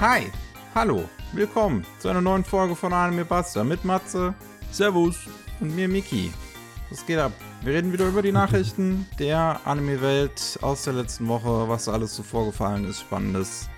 [0.00, 0.32] Hi,
[0.74, 1.04] hallo,
[1.34, 4.32] willkommen zu einer neuen Folge von Anime Buster mit Matze
[4.70, 5.28] Servus.
[5.60, 6.32] und mir Miki.
[6.88, 7.32] Was geht ab?
[7.60, 12.22] Wir reden wieder über die Nachrichten der Anime-Welt aus der letzten Woche, was alles so
[12.22, 13.68] vorgefallen ist, Spannendes.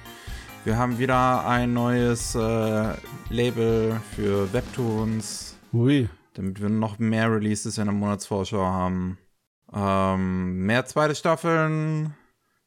[0.64, 2.94] Wir haben wieder ein neues äh,
[3.28, 6.08] Label für Webtoons, Ui.
[6.34, 9.18] damit wir noch mehr Releases in der Monatsvorschau haben.
[9.74, 12.14] Ähm, mehr zweite Staffeln.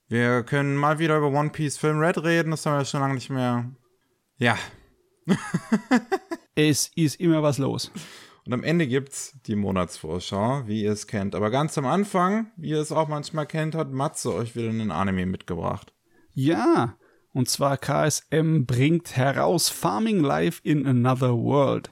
[0.07, 3.15] Wir können mal wieder über One Piece Film Red reden, das haben wir schon lange
[3.15, 3.71] nicht mehr.
[4.37, 4.57] Ja,
[6.55, 7.91] Es ist immer was los.
[8.45, 11.35] Und am Ende gibt's die Monatsvorschau, wie ihr es kennt.
[11.35, 14.91] Aber ganz am Anfang, wie ihr es auch manchmal kennt, hat Matze euch wieder einen
[14.91, 15.93] Anime mitgebracht.
[16.33, 16.95] Ja.
[17.33, 21.91] Und zwar KSM bringt heraus Farming Life in Another World.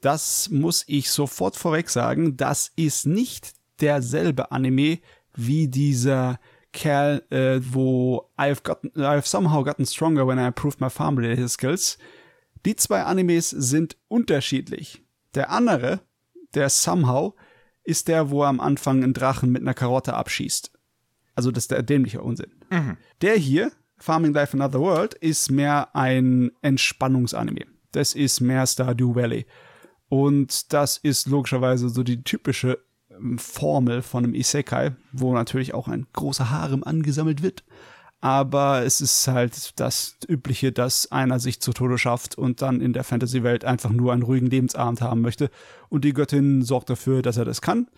[0.00, 2.36] Das muss ich sofort vorweg sagen.
[2.36, 5.00] Das ist nicht derselbe Anime
[5.34, 6.38] wie dieser
[6.72, 11.50] Kerl, äh, wo I've, gotten, I've somehow gotten stronger when I improved my farm related
[11.50, 11.98] skills.
[12.64, 15.02] Die zwei Animes sind unterschiedlich.
[15.34, 16.00] Der andere,
[16.54, 17.34] der Somehow,
[17.84, 20.72] ist der, wo er am Anfang einen Drachen mit einer Karotte abschießt.
[21.34, 22.52] Also das ist der dämliche Unsinn.
[23.20, 27.66] Der hier, Farming Life Another World, ist mehr ein Entspannungsanime.
[27.92, 29.46] Das ist mehr Stardew Valley.
[30.08, 32.78] Und das ist logischerweise so die typische
[33.36, 37.64] Formel von einem Isekai, wo natürlich auch ein großer Harem angesammelt wird.
[38.20, 42.92] Aber es ist halt das Übliche, dass einer sich zu Tode schafft und dann in
[42.92, 45.50] der Fantasy-Welt einfach nur einen ruhigen Lebensabend haben möchte.
[45.88, 47.88] Und die Göttin sorgt dafür, dass er das kann,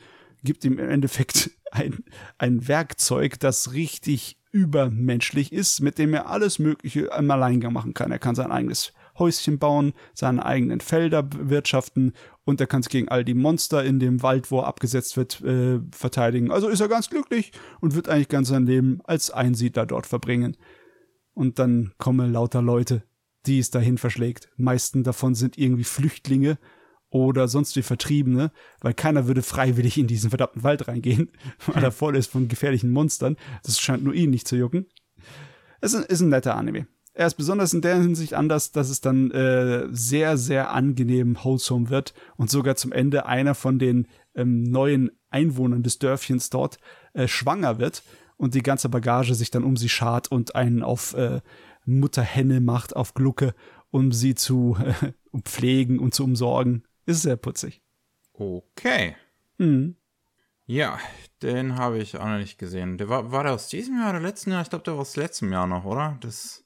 [0.43, 2.05] gibt ihm im Endeffekt ein,
[2.39, 8.13] ein Werkzeug, das richtig übermenschlich ist, mit dem er alles Mögliche im Alleingang machen kann.
[8.13, 13.09] Er kann sein eigenes Häuschen bauen, seine eigenen Felder bewirtschaften und er kann sich gegen
[13.09, 16.51] all die Monster in dem Wald, wo er abgesetzt wird, äh, verteidigen.
[16.51, 20.57] Also ist er ganz glücklich und wird eigentlich ganz sein Leben als Einsiedler dort verbringen.
[21.33, 23.03] Und dann kommen lauter Leute,
[23.47, 24.51] die es dahin verschlägt.
[24.57, 26.59] Meisten davon sind irgendwie Flüchtlinge
[27.11, 31.31] oder sonst wie Vertriebene, weil keiner würde freiwillig in diesen verdammten Wald reingehen,
[31.67, 33.37] weil er voll ist von gefährlichen Monstern.
[33.63, 34.87] Das scheint nur ihn nicht zu jucken.
[35.81, 36.87] Es ist ein, ist ein netter Anime.
[37.17, 41.89] Er ist besonders in der Hinsicht anders, dass es dann äh, sehr, sehr angenehm wholesome
[41.89, 46.79] wird und sogar zum Ende einer von den ähm, neuen Einwohnern des Dörfchens dort
[47.13, 48.03] äh, schwanger wird
[48.37, 51.41] und die ganze Bagage sich dann um sie schart und einen auf äh,
[51.87, 53.55] Mutterhenne macht, auf Glucke,
[53.93, 55.13] um sie zu äh,
[55.45, 56.83] pflegen und zu umsorgen.
[57.07, 57.81] Ist sehr putzig.
[58.33, 59.15] Okay.
[59.59, 59.95] Mhm.
[60.67, 60.99] Ja,
[61.43, 62.99] den habe ich auch noch nicht gesehen.
[62.99, 64.63] Der war, war der aus diesem Jahr oder letzten Jahr?
[64.63, 66.17] Ich glaube, der war aus letztem Jahr noch, oder?
[66.21, 66.64] Das,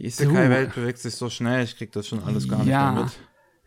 [0.00, 2.92] die Isekai-Welt bewegt sich so schnell, ich krieg das schon alles gar nicht Ja.
[2.92, 3.12] mehr mit.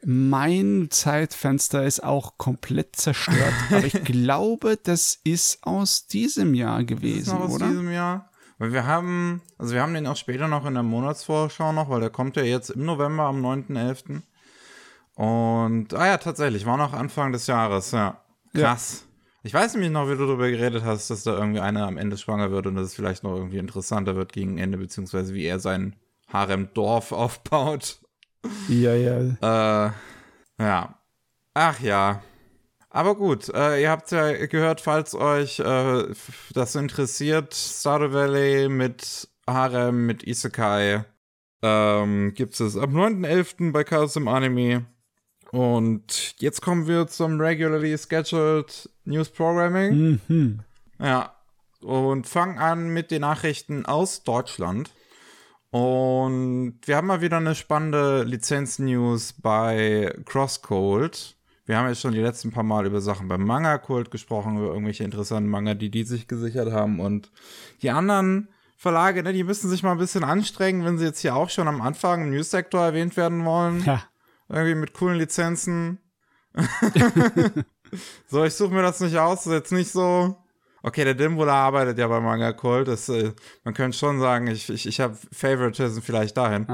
[0.05, 6.87] Mein Zeitfenster ist auch komplett zerstört, aber ich glaube, das ist aus diesem Jahr Ist
[6.87, 7.67] gewesen, aus oder?
[7.69, 8.29] diesem Jahr?
[8.57, 12.01] Weil wir haben, also wir haben den auch später noch in der Monatsvorschau noch, weil
[12.01, 14.21] der kommt ja jetzt im November am 9.11.
[15.15, 18.19] Und, ah ja, tatsächlich, war noch Anfang des Jahres, ja.
[18.53, 19.05] Krass.
[19.43, 22.17] Ich weiß nämlich noch, wie du darüber geredet hast, dass da irgendwie einer am Ende
[22.17, 25.59] schwanger wird und dass es vielleicht noch irgendwie interessanter wird gegen Ende, beziehungsweise wie er
[25.59, 25.95] sein
[26.33, 27.99] Harem-Dorf aufbaut.
[28.67, 29.19] Ja, ja.
[29.19, 29.91] Äh,
[30.59, 30.99] ja.
[31.53, 32.21] Ach ja.
[32.89, 36.05] Aber gut, äh, ihr habt ja gehört, falls euch äh,
[36.53, 41.05] das interessiert, Stardew Valley mit Harem, mit Isekai,
[41.63, 43.71] ähm, gibt es ab 9.11.
[43.71, 44.85] bei Chaos im Anime.
[45.51, 50.19] Und jetzt kommen wir zum regularly scheduled News Programming.
[50.27, 50.59] Mhm.
[50.99, 51.35] Ja.
[51.81, 54.91] Und fangen an mit den Nachrichten aus Deutschland.
[55.73, 61.35] Und wir haben mal wieder eine spannende Lizenz-News bei Crosscode.
[61.65, 65.03] Wir haben jetzt schon die letzten paar Mal über Sachen beim Manga-Kult gesprochen, über irgendwelche
[65.03, 66.99] interessanten Manga, die die sich gesichert haben.
[66.99, 67.31] Und
[67.81, 71.35] die anderen Verlage, ne, die müssen sich mal ein bisschen anstrengen, wenn sie jetzt hier
[71.35, 73.83] auch schon am Anfang im News-Sektor erwähnt werden wollen.
[73.83, 74.03] Ja.
[74.49, 75.97] Irgendwie mit coolen Lizenzen.
[78.27, 79.37] so, ich suche mir das nicht aus.
[79.37, 80.37] Das ist jetzt nicht so.
[80.85, 82.89] Okay, der Dimbula arbeitet ja bei Manga Cult.
[82.89, 83.31] Das, äh,
[83.63, 86.67] man könnte schon sagen, ich, ich, ich habe Favoritism vielleicht dahin.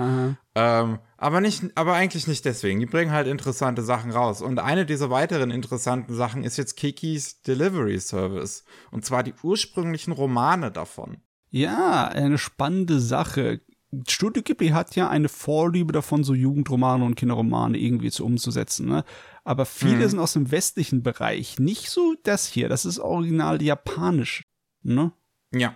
[0.55, 2.79] Ähm, aber nicht, aber eigentlich nicht deswegen.
[2.79, 4.41] Die bringen halt interessante Sachen raus.
[4.41, 8.63] Und eine dieser weiteren interessanten Sachen ist jetzt Kikis Delivery Service.
[8.89, 11.17] Und zwar die ursprünglichen Romane davon.
[11.51, 13.61] Ja, eine spannende Sache.
[14.07, 18.87] Studio Ghibli hat ja eine Vorliebe davon, so Jugendromane und Kinderromane irgendwie zu umzusetzen.
[18.87, 19.03] Ne?
[19.49, 20.09] Aber viele Mhm.
[20.09, 21.57] sind aus dem westlichen Bereich.
[21.57, 22.69] Nicht so das hier.
[22.69, 24.43] Das ist original japanisch.
[24.83, 25.11] Ne?
[25.51, 25.75] Ja.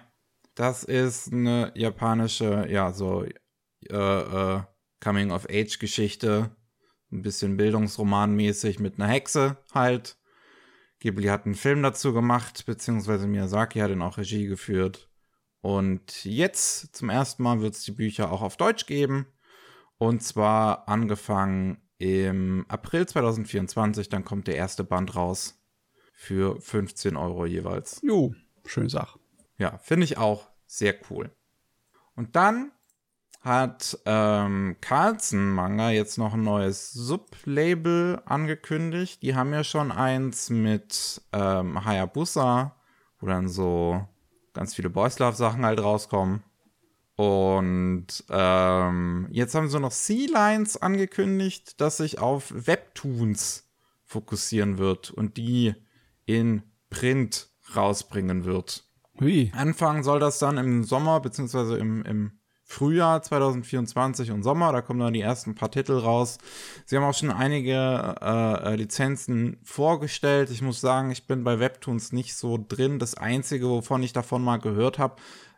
[0.54, 3.24] Das ist eine japanische, ja, so
[3.90, 4.62] äh, äh,
[5.04, 6.56] Coming-of-Age-Geschichte.
[7.12, 10.18] Ein bisschen Bildungsromanmäßig mit einer Hexe halt.
[11.00, 15.10] Ghibli hat einen Film dazu gemacht, beziehungsweise Miyazaki hat ihn auch Regie geführt.
[15.62, 19.26] Und jetzt zum ersten Mal wird es die Bücher auch auf Deutsch geben.
[19.98, 25.58] Und zwar angefangen im April 2024, dann kommt der erste Band raus
[26.14, 28.02] für 15 Euro jeweils.
[28.04, 28.34] Jo,
[28.66, 29.20] schöne Sache.
[29.58, 31.32] Ja, finde ich auch sehr cool.
[32.16, 32.72] Und dann
[33.40, 39.22] hat ähm, Carlsen Manga jetzt noch ein neues Sublabel angekündigt.
[39.22, 42.76] Die haben ja schon eins mit ähm, Hayabusa,
[43.20, 44.06] wo dann so
[44.54, 46.44] ganz viele Boys Love Sachen halt rauskommen.
[47.24, 53.70] Und ähm, jetzt haben sie noch Sea Lines angekündigt, dass sich auf Webtoons
[54.04, 55.74] fokussieren wird und die
[56.26, 58.86] in Print rausbringen wird.
[59.20, 59.52] Hui.
[59.56, 62.32] Anfangen soll das dann im Sommer, beziehungsweise im, im
[62.64, 64.72] Frühjahr 2024 und Sommer.
[64.72, 66.40] Da kommen dann die ersten paar Titel raus.
[66.86, 70.50] Sie haben auch schon einige äh, Lizenzen vorgestellt.
[70.50, 73.00] Ich muss sagen, ich bin bei Webtoons nicht so drin.
[73.00, 75.18] Das Einzige, wovon ich davon mal gehört habe,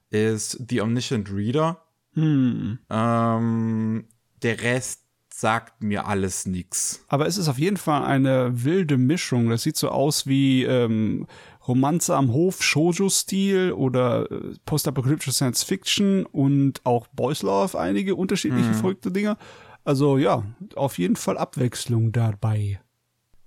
[0.10, 1.82] ist The Omniscient Reader.
[2.14, 2.80] Hm.
[2.90, 4.06] Ähm,
[4.42, 5.02] der Rest
[5.34, 7.04] sagt mir alles nix.
[7.10, 9.50] Aber es ist auf jeden Fall eine wilde Mischung.
[9.50, 11.28] Das sieht so aus wie ähm,
[11.68, 18.70] Romanze am Hof, Shoujo-Stil oder äh, postapokalyptische Science Fiction und auch Boys Love, einige unterschiedliche
[18.70, 18.76] Mhm.
[18.76, 19.36] verrückte Dinge.
[19.84, 20.44] Also ja,
[20.76, 22.80] auf jeden Fall Abwechslung dabei.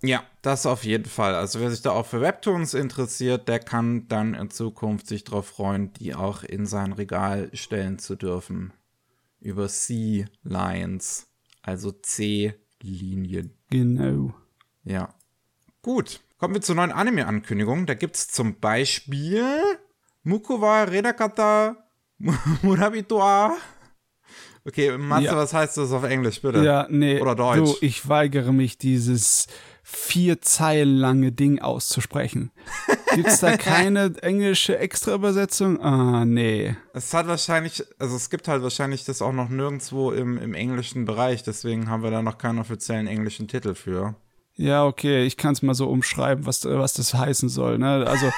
[0.02, 1.34] Ja, das auf jeden Fall.
[1.34, 5.46] Also wer sich da auch für Webtoons interessiert, der kann dann in Zukunft sich darauf
[5.48, 8.72] freuen, die auch in sein Regal stellen zu dürfen.
[9.40, 11.26] Über C-Lines,
[11.62, 13.54] also C-Linien.
[13.70, 14.34] Genau.
[14.84, 15.14] Ja.
[15.82, 17.86] Gut, kommen wir zur neuen Anime-Ankündigung.
[17.86, 19.44] Da gibt's zum Beispiel
[20.22, 21.76] Mukuwa Redakata
[22.62, 23.56] Murabitoa.
[24.64, 25.36] Okay, Matze, Ja.
[25.36, 26.62] was heißt das auf Englisch, bitte?
[26.62, 27.20] Ja, nee.
[27.20, 27.58] Oder Deutsch.
[27.58, 29.46] Du, ich weigere mich, dieses
[29.90, 32.50] vier Zeilen lange Ding auszusprechen.
[33.14, 35.80] Gibt's da keine englische Extraübersetzung?
[35.80, 36.76] Ah, nee.
[36.92, 41.06] Es hat wahrscheinlich, also es gibt halt wahrscheinlich das auch noch nirgendwo im, im englischen
[41.06, 44.14] Bereich, deswegen haben wir da noch keinen offiziellen englischen Titel für.
[44.56, 47.78] Ja, okay, ich kann es mal so umschreiben, was, was das heißen soll.
[47.78, 48.04] Ne?
[48.06, 48.30] Also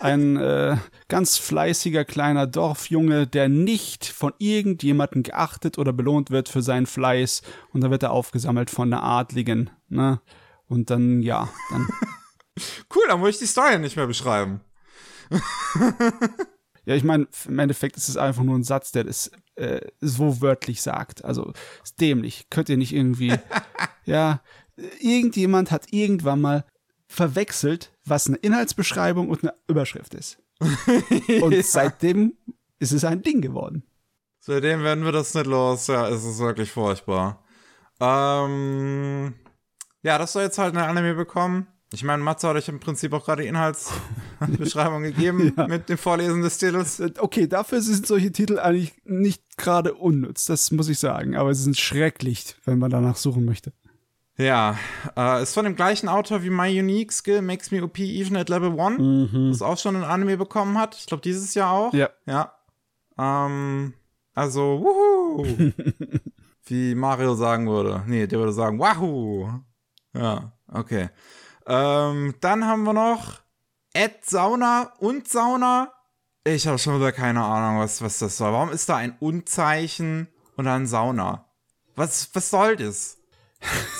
[0.00, 0.76] ein äh,
[1.06, 7.42] ganz fleißiger kleiner Dorfjunge, der nicht von irgendjemandem geachtet oder belohnt wird für seinen Fleiß
[7.72, 9.70] und dann wird er aufgesammelt von einer Adligen.
[9.88, 10.20] Ne?
[10.68, 11.88] Und dann, ja, dann.
[12.94, 14.62] Cool, dann muss ich die Story nicht mehr beschreiben.
[16.86, 20.40] Ja, ich meine, im Endeffekt ist es einfach nur ein Satz, der das äh, so
[20.40, 21.24] wörtlich sagt.
[21.24, 21.52] Also
[21.82, 22.46] ist dämlich.
[22.48, 23.34] Könnt ihr nicht irgendwie.
[24.04, 24.40] ja,
[25.00, 26.64] irgendjemand hat irgendwann mal
[27.08, 30.38] verwechselt, was eine Inhaltsbeschreibung und eine Überschrift ist.
[31.42, 32.34] Und seitdem
[32.78, 33.82] ist es ein Ding geworden.
[34.38, 35.88] Seitdem werden wir das nicht los.
[35.88, 37.44] Ja, es ist wirklich furchtbar.
[37.98, 39.34] Ähm,
[40.06, 41.66] ja, das soll jetzt halt eine Anime bekommen.
[41.92, 46.42] Ich meine, Matze hat euch im Prinzip auch gerade die Inhaltsbeschreibung gegeben mit dem Vorlesen
[46.42, 47.02] des Titels.
[47.18, 51.34] Okay, dafür sind solche Titel eigentlich nicht gerade unnütz, das muss ich sagen.
[51.34, 53.72] Aber sie sind schrecklich, wenn man danach suchen möchte.
[54.38, 54.78] Ja,
[55.16, 58.48] äh, ist von dem gleichen Autor wie My Unique Skill Makes Me OP Even at
[58.48, 60.94] Level 1, das auch schon ein Anime bekommen hat.
[60.96, 61.92] Ich glaube, dieses Jahr auch.
[61.92, 62.10] Ja.
[62.26, 62.52] Ja.
[63.18, 63.94] Ähm,
[64.34, 65.72] also, wuhu.
[66.66, 68.04] wie Mario sagen würde.
[68.06, 69.48] Nee, der würde sagen, wahoo.
[70.18, 71.10] Ja, okay.
[71.66, 73.40] Ähm, dann haben wir noch
[73.92, 75.92] Ed Sauna und Sauna.
[76.44, 78.52] Ich habe schon wieder keine Ahnung, was, was das soll.
[78.52, 81.46] Warum ist da ein Unzeichen und dann Sauna?
[81.96, 83.18] Was, was soll das?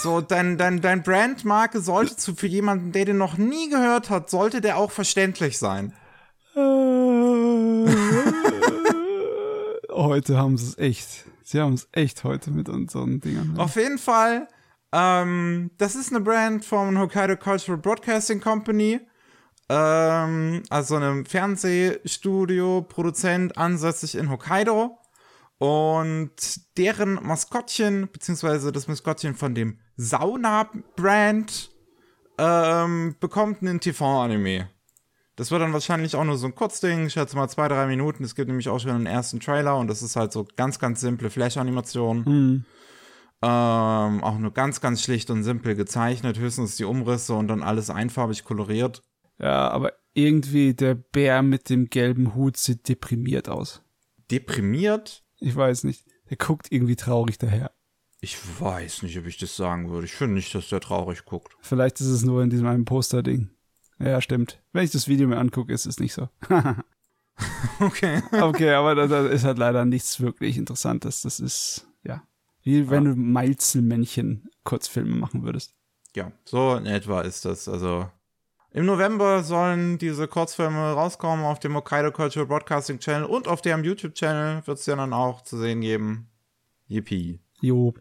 [0.02, 4.30] So, dein, dein, dein Brandmarke sollte zu, für jemanden, der den noch nie gehört hat,
[4.30, 5.92] sollte der auch verständlich sein.
[9.88, 11.24] heute haben sie es echt.
[11.42, 13.54] Sie haben es echt heute mit unseren Dingern.
[13.58, 14.48] Auf jeden Fall,
[14.92, 19.00] ähm, das ist eine Brand von Hokkaido Cultural Broadcasting Company.
[19.68, 24.98] Ähm, also einem Fernsehstudio, Produzent, ansässig in Hokkaido.
[25.58, 26.34] Und
[26.76, 31.70] deren Maskottchen, beziehungsweise das Maskottchen von dem Sauna-Brand,
[32.38, 34.68] ähm, bekommt einen TV-Anime.
[35.36, 38.24] Das wird dann wahrscheinlich auch nur so ein Kurzding, ich schätze mal zwei, drei Minuten.
[38.24, 41.00] Es gibt nämlich auch schon einen ersten Trailer und das ist halt so ganz, ganz
[41.00, 42.24] simple Flash-Animation.
[42.24, 42.64] Hm.
[43.42, 47.90] Ähm, auch nur ganz, ganz schlicht und simpel gezeichnet, höchstens die Umrisse und dann alles
[47.90, 49.02] einfarbig koloriert.
[49.38, 53.82] Ja, aber irgendwie der Bär mit dem gelben Hut sieht deprimiert aus.
[54.30, 55.22] Deprimiert?
[55.38, 56.06] Ich weiß nicht.
[56.30, 57.70] Der guckt irgendwie traurig daher.
[58.20, 60.06] Ich weiß nicht, ob ich das sagen würde.
[60.06, 61.54] Ich finde nicht, dass der traurig guckt.
[61.60, 63.50] Vielleicht ist es nur in diesem einen Poster-Ding.
[63.98, 64.62] Ja, stimmt.
[64.72, 66.28] Wenn ich das Video mir angucke, ist es nicht so.
[67.80, 68.22] Okay.
[68.32, 71.22] okay, aber da, da ist halt leider nichts wirklich Interessantes.
[71.22, 72.22] Das ist, ja.
[72.66, 75.72] Wie wenn du Malzelmännchen Kurzfilme machen würdest.
[76.16, 77.68] Ja, so in etwa ist das.
[77.68, 78.10] Also
[78.72, 83.84] im November sollen diese Kurzfilme rauskommen auf dem Hokkaido Cultural Broadcasting Channel und auf deren
[83.84, 86.28] YouTube-Channel wird es ja dann auch zu sehen geben.
[86.88, 87.38] Yippie.
[87.60, 87.94] Jo.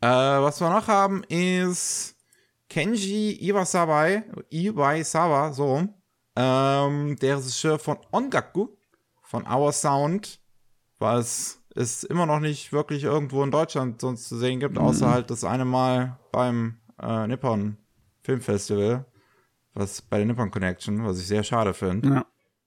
[0.00, 2.16] Äh, was wir noch haben ist
[2.70, 5.86] Kenji Iwasawa, Iwaisawa, so.
[6.36, 8.68] Ähm, der Regisseur von Ongaku,
[9.22, 10.40] von Our Sound,
[10.98, 15.30] was es immer noch nicht wirklich irgendwo in Deutschland sonst zu sehen gibt, außer halt
[15.30, 17.76] das eine Mal beim äh, Nippon
[18.22, 19.04] Filmfestival,
[19.74, 22.08] was bei der Nippon Connection, was ich sehr schade finde.
[22.08, 22.26] Ja.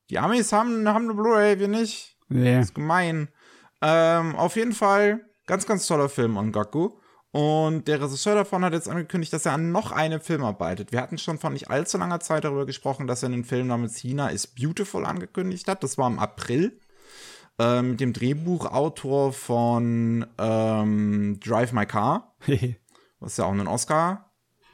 [0.09, 2.17] Die Amis haben, haben eine Blu-ray, wir nicht.
[2.29, 2.59] Nee.
[2.59, 3.29] ist gemein.
[3.81, 6.99] Ähm, auf jeden Fall ganz, ganz toller Film Ongaku.
[7.31, 10.91] Und der Regisseur davon hat jetzt angekündigt, dass er an noch einem Film arbeitet.
[10.91, 13.97] Wir hatten schon vor nicht allzu langer Zeit darüber gesprochen, dass er einen Film namens
[13.97, 15.83] China is Beautiful angekündigt hat.
[15.83, 16.79] Das war im April.
[17.59, 22.35] Äh, mit dem Drehbuchautor von ähm, Drive My Car,
[23.19, 24.31] was ja auch einen Oscar,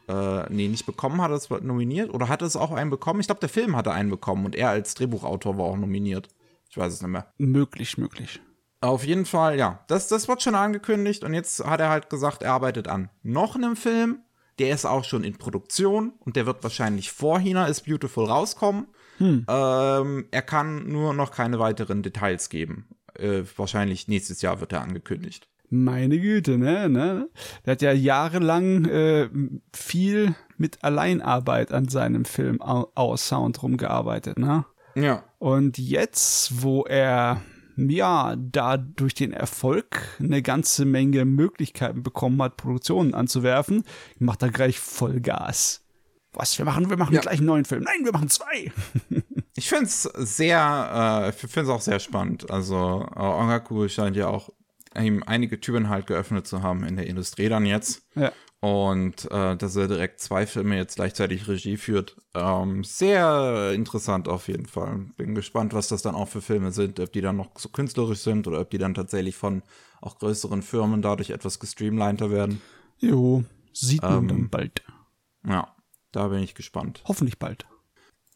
[0.09, 2.13] äh, nee, nicht bekommen hat, es war nominiert.
[2.13, 3.21] Oder hatte es auch einen bekommen?
[3.21, 6.27] Ich glaube, der Film hatte einen bekommen und er als Drehbuchautor war auch nominiert.
[6.69, 7.31] Ich weiß es nicht mehr.
[7.37, 8.41] möglich, möglich.
[8.81, 9.79] Auf jeden Fall, ja.
[9.87, 13.55] Das, das wird schon angekündigt und jetzt hat er halt gesagt, er arbeitet an noch
[13.55, 14.19] einem Film.
[14.59, 18.87] Der ist auch schon in Produktion und der wird wahrscheinlich vor China is Beautiful rauskommen.
[19.19, 22.87] Ähm, er kann nur noch keine weiteren Details geben.
[23.15, 25.47] Äh, wahrscheinlich nächstes Jahr wird er angekündigt.
[25.69, 26.87] Meine Güte, ne?
[26.89, 27.29] ne?
[27.65, 29.29] Der hat ja jahrelang äh,
[29.73, 34.65] viel mit Alleinarbeit an seinem Film Au- Our Sound rumgearbeitet, ne?
[34.95, 35.23] Ja.
[35.39, 37.41] Und jetzt, wo er
[37.75, 43.83] ja da durch den Erfolg eine ganze Menge Möglichkeiten bekommen hat, Produktionen anzuwerfen,
[44.19, 45.82] macht er gleich Vollgas.
[46.33, 46.89] Was wir machen?
[46.89, 47.21] Wir machen Ja.
[47.21, 47.83] gleich einen neuen Film.
[47.83, 48.71] Nein, wir machen zwei.
[49.55, 52.49] Ich finde es sehr, äh, ich finde es auch sehr spannend.
[52.49, 54.49] Also äh, Ongaku scheint ja auch
[54.99, 58.01] ihm einige Türen halt geöffnet zu haben in der Industrie dann jetzt.
[58.15, 58.31] Ja.
[58.61, 62.15] Und äh, dass er direkt zwei Filme jetzt gleichzeitig Regie führt.
[62.33, 65.05] Ähm, sehr interessant auf jeden Fall.
[65.17, 68.19] Bin gespannt, was das dann auch für Filme sind, ob die dann noch so künstlerisch
[68.21, 69.61] sind oder ob die dann tatsächlich von
[70.01, 72.59] auch größeren Firmen dadurch etwas gestreamliner werden.
[72.97, 74.27] Jo, sieht man Ähm.
[74.29, 74.81] dann bald.
[75.47, 75.75] Ja,
[76.13, 77.01] da bin ich gespannt.
[77.05, 77.65] Hoffentlich bald.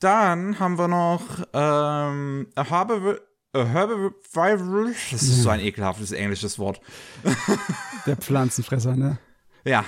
[0.02, 3.22] Dann haben wir noch ähm, a Herbiv-
[3.54, 4.96] a Herbivorous.
[5.12, 6.82] Das ist so ein ekelhaftes englisches Wort.
[8.06, 9.18] Der Pflanzenfresser, ne?
[9.64, 9.84] Ja,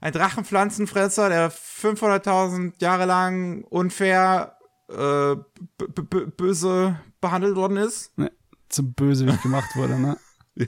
[0.00, 4.56] ein Drachenpflanzenfresser, der 500.000 Jahre lang unfair
[4.88, 5.36] äh,
[6.36, 8.16] böse behandelt worden ist.
[8.18, 8.32] ne?
[8.68, 10.16] Zum Bösewicht gemacht wurde, ne?
[10.58, 10.66] Äh,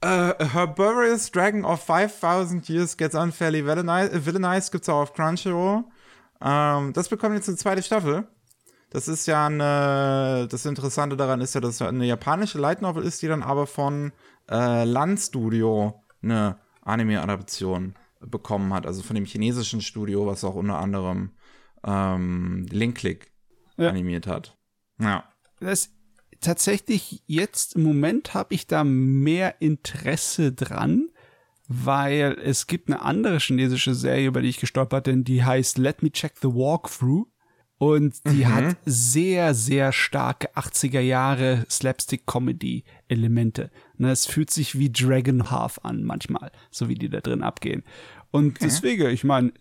[0.00, 5.84] a herbivorous dragon of 5000 years gets unfairly villainized, äh, villainized gibt's auch auf Crunchyroll.
[6.40, 8.28] Ähm, das bekommt jetzt eine zweite Staffel.
[8.90, 13.02] Das ist ja eine, das Interessante daran ist ja, dass es eine japanische Light Novel
[13.04, 14.12] ist, die dann aber von
[14.50, 20.78] äh, Land Studio eine Anime-Adaption bekommen hat, also von dem chinesischen Studio, was auch unter
[20.78, 21.32] anderem
[21.84, 23.30] ähm, Link Click
[23.76, 23.90] Ja.
[23.90, 24.56] animiert hat.
[25.00, 25.24] Ja.
[25.60, 25.90] Das
[26.40, 31.08] tatsächlich jetzt im Moment habe ich da mehr Interesse dran,
[31.68, 36.02] weil es gibt eine andere chinesische Serie, über die ich gestolpert bin, die heißt Let
[36.02, 37.26] Me Check the Walkthrough.
[37.80, 43.70] Und die hat sehr, sehr starke 80er Jahre Slapstick-Comedy-Elemente.
[43.98, 47.84] Ne, es fühlt sich wie Dragon Half an manchmal, so wie die da drin abgehen.
[48.32, 49.52] Und deswegen, ich meine,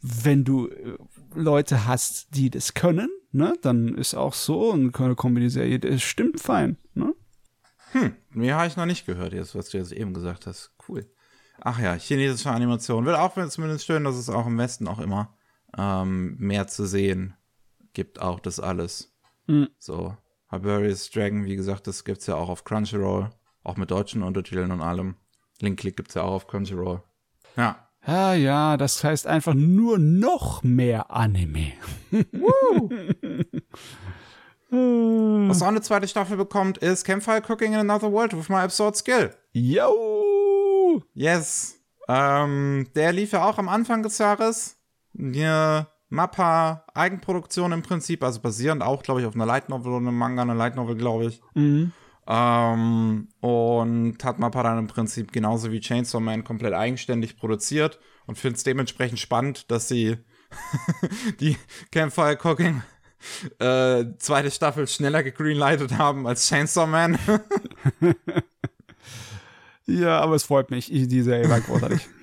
[0.00, 0.98] wenn du äh,
[1.34, 6.78] Leute hast, die das können, ne, dann ist auch so eine Comedy-Serie, das stimmt fein,
[6.94, 7.14] ne?
[8.30, 10.72] Mehr habe ich noch nicht gehört, jetzt, was du jetzt eben gesagt hast.
[10.88, 11.08] Cool.
[11.60, 13.06] Ach ja, chinesische Animation.
[13.06, 15.36] Will auch zumindest schön, dass es auch im Westen auch immer
[15.78, 17.34] ähm, mehr zu sehen
[17.92, 19.14] gibt, auch das alles.
[19.46, 19.68] Mhm.
[19.78, 20.16] So,
[20.50, 23.30] Hiberius Dragon, wie gesagt, das gibt's ja auch auf Crunchyroll,
[23.62, 25.16] auch mit deutschen Untertiteln und allem.
[25.60, 27.02] Link Click gibt's ja auch auf Crunchyroll.
[27.56, 27.83] Ja.
[28.06, 31.72] Ja, ja, das heißt einfach nur noch mehr Anime.
[35.48, 38.96] Was auch eine zweite Staffel bekommt, ist Campfire Cooking in Another World with My Absurd
[38.96, 39.30] Skill.
[39.52, 41.00] Yo!
[41.14, 41.78] Yes.
[42.08, 44.76] Ähm, der lief ja auch am Anfang des Jahres.
[45.16, 50.08] Eine Mappa Eigenproduktion im Prinzip, also basierend auch, glaube ich, auf einer Light Novel oder
[50.08, 51.40] einem Manga, einer Light Novel, glaube ich.
[51.54, 51.92] Mhm.
[52.26, 58.38] Ähm, und hat Mappa dann im Prinzip genauso wie Chainsaw Man komplett eigenständig produziert und
[58.38, 60.16] finde es dementsprechend spannend, dass sie
[61.40, 61.56] die
[61.90, 62.82] Campfire Cooking
[63.58, 67.18] äh, zweite Staffel schneller gegreenlightet haben als Chainsaw Man.
[69.86, 70.92] Ja, aber es freut mich.
[70.92, 72.08] Ich, die Serie war großartig.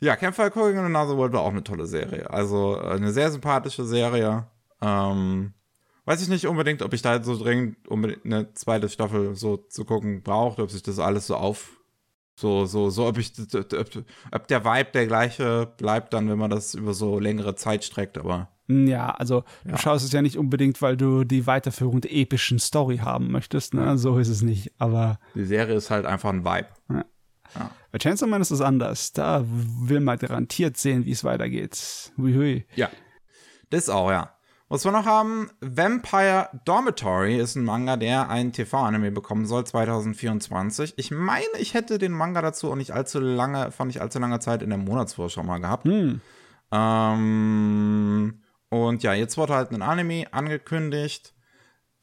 [0.00, 2.30] Ja, Campfire Cooking in Another World war auch eine tolle Serie.
[2.30, 4.46] Also äh, eine sehr sympathische Serie.
[4.80, 5.54] Ähm,
[6.08, 9.84] weiß ich nicht unbedingt, ob ich da so dringend unbedingt eine zweite Staffel so zu
[9.84, 11.78] gucken braucht, ob sich das alles so auf.
[12.34, 16.50] So, so, so, ob ich, ob, ob der Vibe der gleiche bleibt dann, wenn man
[16.50, 20.80] das über so längere Zeit streckt, aber Ja, also du schaust es ja nicht unbedingt,
[20.80, 23.98] weil du die Weiterführung der epischen Story haben möchtest, ne?
[23.98, 24.72] So ist es nicht.
[24.78, 26.68] Aber die Serie ist halt einfach ein Vibe.
[26.90, 27.04] Ja.
[27.54, 27.70] Ja.
[27.90, 29.12] Bei Chainsaw Man ist es anders.
[29.12, 32.12] Da will man garantiert sehen, wie es weitergeht.
[32.16, 32.66] Hui, hui.
[32.76, 32.88] Ja.
[33.70, 34.37] Das auch, ja.
[34.70, 40.94] Was wir noch haben, Vampire Dormitory ist ein Manga, der einen TV-Anime bekommen soll, 2024.
[40.98, 44.40] Ich meine, ich hätte den Manga dazu auch nicht allzu lange, vor nicht allzu langer
[44.40, 45.84] Zeit in der Monatsvorschau mal gehabt.
[45.86, 46.20] Hm.
[46.70, 51.32] Ähm, und ja, jetzt wurde halt ein Anime angekündigt,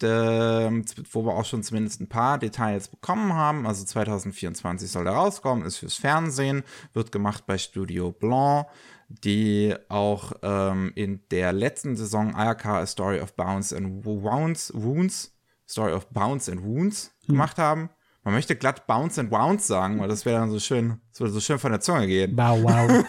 [0.02, 0.72] der,
[1.12, 3.68] wo wir auch schon zumindest ein paar Details bekommen haben.
[3.68, 8.66] Also 2024 soll der rauskommen, ist fürs Fernsehen, wird gemacht bei Studio Blanc,
[9.08, 15.36] die auch ähm, in der letzten Saison Ayaka A Story of Bounce and Wounds, Wounds
[15.68, 17.90] Story of Bounce and Wounds gemacht haben.
[18.24, 21.34] Man möchte glatt Bounce and Wounds sagen, weil das wäre dann so schön, das würde
[21.34, 22.36] so schön von der Zunge gehen.
[22.36, 23.06] Wow, wow.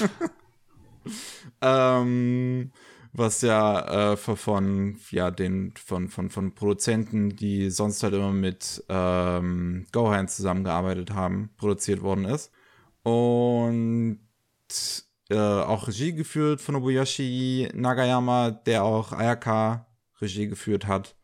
[1.60, 2.70] ähm,
[3.12, 8.84] was ja äh, von ja den von von von Produzenten, die sonst halt immer mit
[8.88, 12.52] ähm, Gohan zusammengearbeitet haben, produziert worden ist
[13.02, 14.20] und
[15.30, 19.86] äh, auch Regie geführt von Nobuyoshi Nagayama, der auch Ayaka
[20.20, 21.16] Regie geführt hat.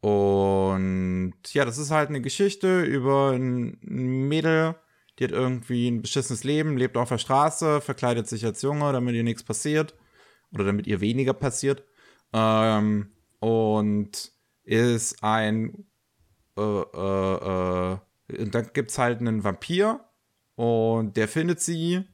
[0.00, 4.76] Und ja, das ist halt eine Geschichte über ein Mädel,
[5.18, 9.14] die hat irgendwie ein beschissenes Leben, lebt auf der Straße, verkleidet sich als Junge, damit
[9.14, 9.94] ihr nichts passiert.
[10.52, 11.82] Oder damit ihr weniger passiert.
[12.32, 13.10] Ähm,
[13.40, 14.32] und
[14.64, 15.86] ist ein.
[16.56, 17.98] Äh, äh, äh,
[18.42, 20.00] und dann gibt es halt einen Vampir.
[20.54, 22.04] Und der findet sie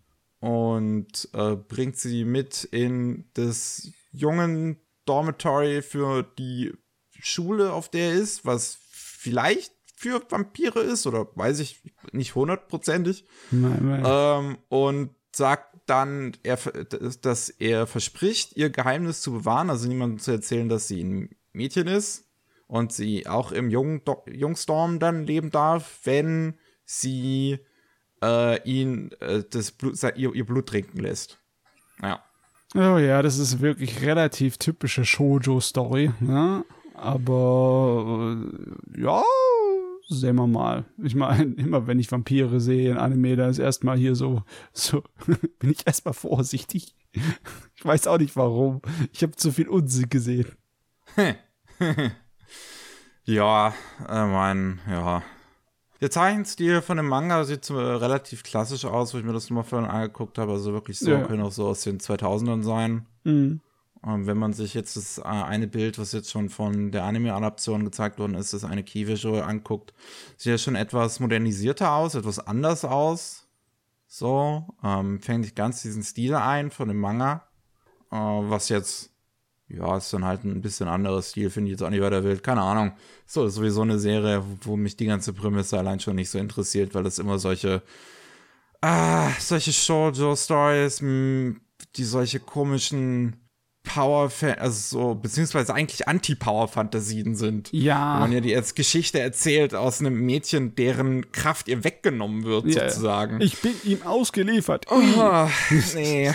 [0.43, 6.73] und äh, bringt sie mit in das jungen Dormitory für die
[7.21, 11.81] Schule, auf der er ist, was vielleicht für Vampire ist oder weiß ich
[12.11, 13.25] nicht hundertprozentig.
[14.05, 20.33] Ähm, und sagt dann, er, dass er verspricht, ihr Geheimnis zu bewahren, also niemandem zu
[20.33, 22.27] erzählen, dass sie ein Mädchen ist
[22.67, 27.61] und sie auch im Jung Jungstorm dann leben darf, wenn sie
[28.23, 31.39] äh, ihn äh, das Blut, ihr, ihr Blut trinken lässt.
[32.02, 32.23] Ja.
[32.75, 36.13] Oh ja, das ist wirklich relativ typische Shoujo-Story.
[36.21, 36.65] Ne?
[36.95, 38.37] Aber
[38.97, 39.23] äh, ja,
[40.08, 40.85] sehen wir mal.
[41.02, 45.02] Ich meine, immer wenn ich Vampire sehe in Anime, dann ist erstmal hier so, so
[45.58, 46.95] bin ich erstmal vorsichtig.
[47.75, 48.80] Ich weiß auch nicht warum.
[49.13, 50.47] Ich habe zu viel Unsinn gesehen.
[53.25, 55.25] ja, ich mein, ja.
[56.02, 59.62] Der Zeichenstil von dem Manga sieht so relativ klassisch aus, wo ich mir das nochmal
[59.65, 60.50] vorhin angeguckt habe.
[60.52, 61.23] Also wirklich so, Ja.
[61.23, 63.06] können auch so aus den 2000ern sein.
[63.23, 63.60] Mhm.
[64.04, 67.84] Ähm, wenn man sich jetzt das äh, eine Bild, was jetzt schon von der Anime-Adaption
[67.84, 69.95] gezeigt worden ist, das eine Key Visual anguckt,
[70.36, 73.47] sieht ja schon etwas modernisierter aus, etwas anders aus.
[74.08, 77.47] So, ähm, fängt nicht ganz diesen Stil ein von dem Manga.
[78.10, 79.12] Äh, was jetzt,
[79.76, 82.43] ja, ist dann halt ein bisschen anderes Stil, finde ich jetzt auch nicht weiter wild.
[82.43, 82.93] Keine Ahnung.
[83.26, 86.39] So, ist sowieso eine Serie, wo, wo mich die ganze Prämisse allein schon nicht so
[86.39, 87.82] interessiert, weil es immer solche,
[88.80, 91.56] ah, solche Shoujo-Stories, mh,
[91.97, 93.37] die solche komischen
[93.85, 97.73] Power, also so, beziehungsweise eigentlich Anti-Power-Fantasien sind.
[97.73, 102.45] Wo Ja, man ja die als Geschichte erzählt aus einem Mädchen, deren Kraft ihr weggenommen
[102.45, 103.41] wird, Ja, sozusagen.
[103.41, 104.87] ich bin ihm ausgeliefert.
[104.91, 105.49] Ah,
[105.95, 106.32] nee.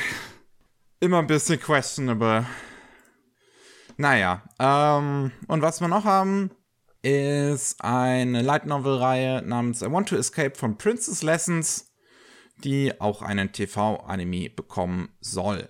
[1.00, 2.46] Immer ein bisschen questionable.
[3.98, 6.52] Naja, ähm, und was wir noch haben,
[7.02, 11.92] ist eine Light Novel-Reihe namens I Want to Escape from Princess Lessons,
[12.64, 15.70] die auch einen TV-Anime bekommen soll.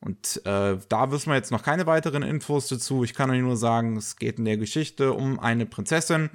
[0.00, 3.04] Und äh, da wissen wir jetzt noch keine weiteren Infos dazu.
[3.04, 6.30] Ich kann euch nur sagen, es geht in der Geschichte um eine Prinzessin,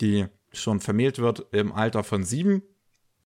[0.00, 2.62] die schon vermählt wird im Alter von sieben.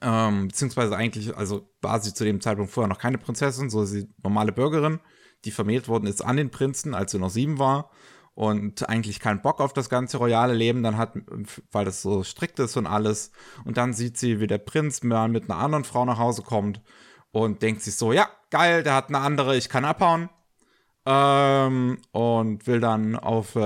[0.01, 4.07] Ähm, beziehungsweise eigentlich, also war sie zu dem Zeitpunkt vorher noch keine Prinzessin, so sie
[4.21, 4.99] normale Bürgerin,
[5.45, 7.89] die vermählt worden ist an den Prinzen, als sie noch sieben war
[8.35, 11.13] und eigentlich keinen Bock auf das ganze royale Leben dann hat,
[11.71, 13.31] weil das so strikt ist und alles.
[13.63, 16.81] Und dann sieht sie, wie der Prinz mal mit einer anderen Frau nach Hause kommt
[17.31, 20.29] und denkt sich so, ja, geil, der hat eine andere, ich kann abhauen.
[21.05, 23.59] Ähm, und will dann auf, äh,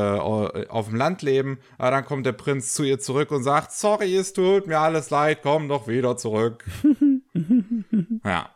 [0.70, 1.60] auf dem Land leben.
[1.78, 5.12] Aber dann kommt der Prinz zu ihr zurück und sagt, sorry, es tut mir alles
[5.12, 6.66] leid, komm doch wieder zurück.
[8.26, 8.50] ja.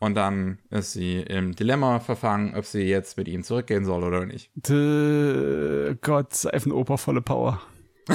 [0.00, 4.26] Und dann ist sie im Dilemma verfangen, ob sie jetzt mit ihm zurückgehen soll oder
[4.26, 4.50] nicht.
[4.54, 7.60] D Gott, Seifenoper volle Power.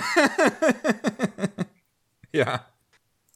[2.34, 2.66] Ja.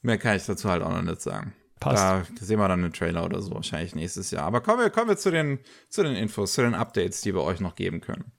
[0.02, 1.54] Mehr kann ich dazu halt auch noch nicht sagen.
[1.80, 2.04] Passt.
[2.04, 4.44] Da sehen wir dann einen Trailer oder so, wahrscheinlich nächstes Jahr.
[4.44, 7.44] Aber kommen wir, kommen wir zu, den, zu den Infos, zu den Updates, die wir
[7.44, 8.32] euch noch geben können.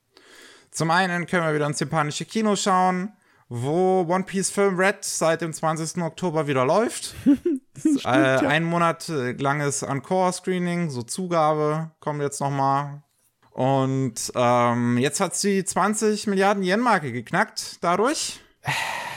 [0.71, 3.13] Zum einen können wir wieder ins japanische Kino schauen,
[3.49, 6.03] wo One Piece Film Red seit dem 20.
[6.03, 7.15] Oktober wieder läuft.
[8.05, 13.03] äh, Ein Monat äh, langes Encore-Screening, so Zugabe, kommt jetzt nochmal.
[13.51, 18.41] Und ähm, jetzt hat sie 20 Milliarden Yen-Marke geknackt dadurch.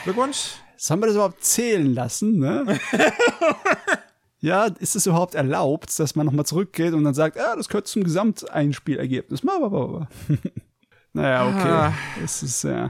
[0.04, 0.56] Glückwunsch.
[0.78, 2.80] Sollen wir das überhaupt zählen lassen, ne?
[4.40, 7.86] ja, ist es überhaupt erlaubt, dass man nochmal zurückgeht und dann sagt, ja, das gehört
[7.86, 9.44] zum Gesamteinspielergebnis.
[11.14, 11.70] naja, okay.
[11.70, 11.94] Ah.
[12.24, 12.90] Es ist, äh,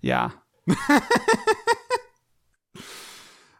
[0.00, 0.32] ja.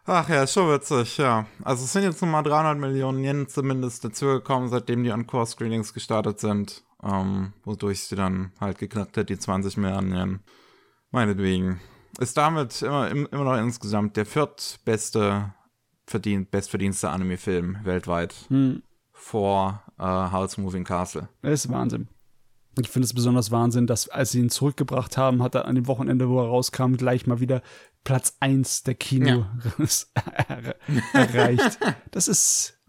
[0.05, 1.45] Ach ja, schon witzig, ja.
[1.63, 6.83] Also es sind jetzt nochmal 300 Millionen Yen zumindest dazugekommen, seitdem die Encore-Screenings gestartet sind.
[7.01, 10.39] Ähm, wodurch sie dann halt geknackt hat, die 20 Milliarden Yen.
[11.11, 11.79] Meinetwegen.
[12.19, 15.53] Ist damit immer, immer noch insgesamt der viertbeste,
[16.05, 18.35] verdient, bestverdienste Anime-Film weltweit.
[18.49, 18.83] Hm.
[19.13, 21.29] Vor äh, House Moving Castle.
[21.41, 22.09] Das ist Wahnsinn.
[22.79, 25.87] Ich finde es besonders Wahnsinn, dass als sie ihn zurückgebracht haben, hat er an dem
[25.87, 27.61] Wochenende, wo er rauskam, gleich mal wieder
[28.03, 29.45] Platz 1 der Kino
[29.77, 30.73] ja.
[31.13, 31.79] erreicht.
[32.11, 32.79] Das ist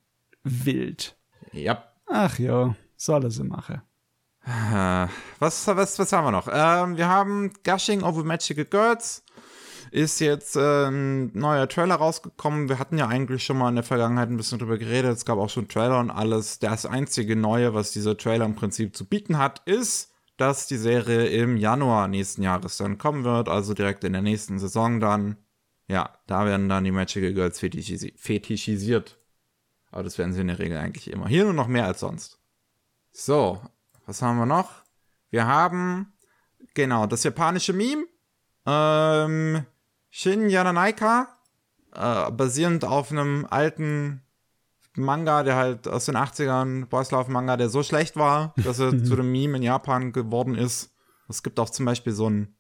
[0.42, 1.16] wild.
[1.52, 1.84] Ja.
[2.06, 3.82] Ach ja, soll er sie machen.
[4.46, 5.06] Äh,
[5.38, 6.48] was, was, was haben wir noch?
[6.50, 9.24] Ähm, wir haben Gushing Over Magical Girls.
[9.94, 12.68] Ist jetzt äh, ein neuer Trailer rausgekommen.
[12.68, 15.16] Wir hatten ja eigentlich schon mal in der Vergangenheit ein bisschen drüber geredet.
[15.16, 16.58] Es gab auch schon Trailer und alles.
[16.58, 21.26] Das einzige Neue, was dieser Trailer im Prinzip zu bieten hat, ist, dass die Serie
[21.26, 23.48] im Januar nächsten Jahres dann kommen wird.
[23.48, 25.36] Also direkt in der nächsten Saison dann.
[25.86, 29.16] Ja, da werden dann die Magical Girls fetischisi fetischisiert.
[29.92, 31.28] Aber das werden sie in der Regel eigentlich immer.
[31.28, 32.40] Hier nur noch mehr als sonst.
[33.12, 33.62] So,
[34.06, 34.82] was haben wir noch?
[35.30, 36.14] Wir haben,
[36.74, 38.06] genau, das japanische Meme.
[38.66, 39.64] Ähm,
[40.16, 41.26] Shin Yananaika,
[41.92, 44.22] äh, basierend auf einem alten
[44.94, 48.90] Manga, der halt aus den 80ern, Boys Love Manga, der so schlecht war, dass er
[49.04, 50.94] zu einem Meme in Japan geworden ist.
[51.28, 52.54] Es gibt auch zum Beispiel so ein,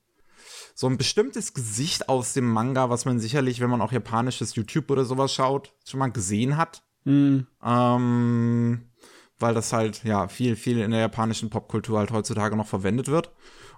[0.74, 4.90] so ein bestimmtes Gesicht aus dem Manga, was man sicherlich, wenn man auch japanisches YouTube
[4.90, 6.82] oder sowas schaut, schon mal gesehen hat.
[7.04, 7.46] Mhm.
[7.64, 8.90] Ähm,
[9.38, 13.30] weil das halt, ja, viel, viel in der japanischen Popkultur halt heutzutage noch verwendet wird.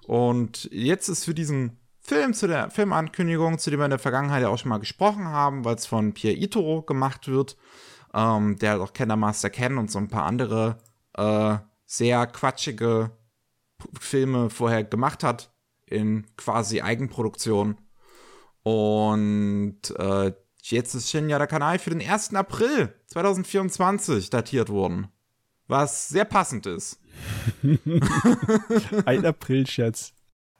[0.07, 4.43] Und jetzt ist für diesen Film, zu der Filmankündigung, zu dem wir in der Vergangenheit
[4.43, 7.57] ja auch schon mal gesprochen haben, weil es von Pierre Ito gemacht wird,
[8.15, 10.79] ähm, der halt auch Kenner Master Ken und so ein paar andere
[11.15, 13.11] äh, sehr quatschige
[13.99, 15.53] Filme vorher gemacht hat,
[15.87, 17.77] in quasi Eigenproduktion.
[18.63, 22.35] Und äh, jetzt ist Shinya der Kanal für den 1.
[22.35, 25.09] April 2024 datiert worden.
[25.69, 27.01] Was sehr passend ist.
[29.07, 30.13] Ein April-Scherz.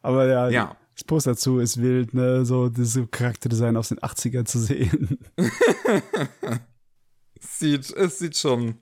[0.03, 2.47] Aber ja, ja, das Post dazu ist wild, ne?
[2.47, 5.19] So diese Charakterdesign aus den 80ern zu sehen.
[7.39, 8.79] sieht, es sieht schon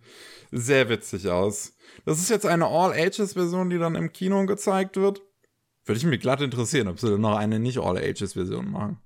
[0.52, 1.72] sehr witzig aus.
[2.04, 5.22] Das ist jetzt eine All-Ages-Version, die dann im Kino gezeigt wird.
[5.84, 8.98] Würde ich mich glatt interessieren, ob sie dann noch eine nicht All-Ages-Version machen.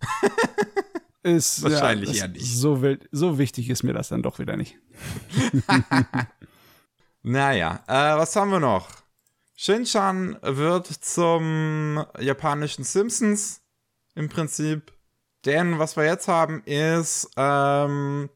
[1.22, 2.52] ist, Wahrscheinlich ja, eher nicht.
[2.56, 4.76] So, wild, so wichtig ist mir das dann doch wieder nicht.
[7.22, 8.88] naja, äh, was haben wir noch?
[9.58, 13.62] Shinchan wird zum japanischen Simpsons
[14.14, 14.92] im Prinzip.
[15.46, 18.28] Denn was wir jetzt haben, ist ähm,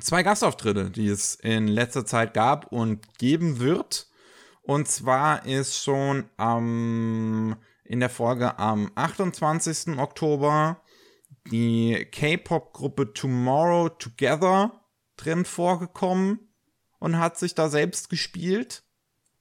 [0.00, 4.08] zwei Gastauftritte, die es in letzter Zeit gab und geben wird.
[4.62, 9.98] Und zwar ist schon ähm, in der Folge am 28.
[9.98, 10.80] Oktober
[11.50, 14.80] die K-Pop-Gruppe Tomorrow Together
[15.16, 16.54] drin vorgekommen
[16.98, 18.84] und hat sich da selbst gespielt.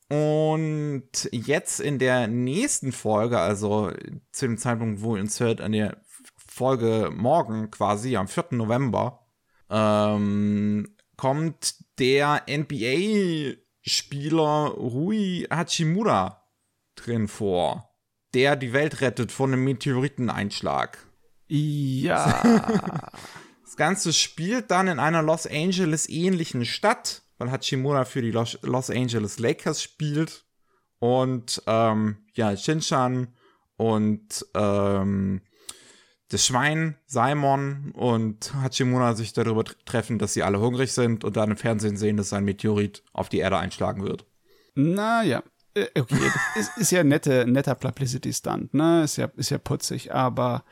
[0.10, 3.92] Und jetzt in der nächsten Folge, also
[4.32, 6.02] zu dem Zeitpunkt, wo ihr uns hört, an der
[6.38, 8.46] Folge morgen quasi, am 4.
[8.52, 9.28] November,
[9.70, 13.58] ähm, kommt der NBA-Spieler
[14.78, 16.44] Rui Hachimura
[16.96, 17.94] drin vor,
[18.34, 20.98] der die Welt rettet von einem Meteoriteneinschlag.
[21.48, 22.42] Ja.
[23.64, 28.58] das Ganze spielt dann in einer Los Angeles ähnlichen Stadt weil Hachimura für die Los,
[28.62, 30.46] Los Angeles Lakers spielt
[31.00, 33.36] und ähm, ja, Shinshan
[33.78, 35.42] und ähm,
[36.30, 41.52] das Schwein, Simon und Hachimura sich darüber treffen, dass sie alle hungrig sind und dann
[41.52, 44.26] im Fernsehen sehen, dass ein Meteorit auf die Erde einschlagen wird.
[44.76, 49.04] Naja, äh, okay, ist, ist ja nette, netter Publicity-Stunt, ne?
[49.04, 50.64] Ist ja, ist ja putzig, aber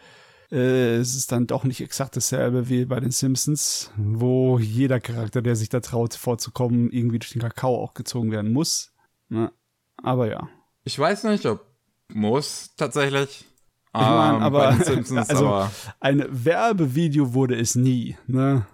[0.51, 5.41] äh, es ist dann doch nicht exakt dasselbe wie bei den Simpsons, wo jeder Charakter,
[5.41, 8.93] der sich da traut, vorzukommen, irgendwie durch den Kakao auch gezogen werden muss.
[9.29, 9.51] Ne?
[9.97, 10.47] Aber ja.
[10.83, 11.65] Ich weiß nicht, ob
[12.09, 13.45] muss tatsächlich.
[13.93, 18.67] Ich mein, ähm, aber, Simpsons, also aber ein Werbevideo wurde es nie, ne?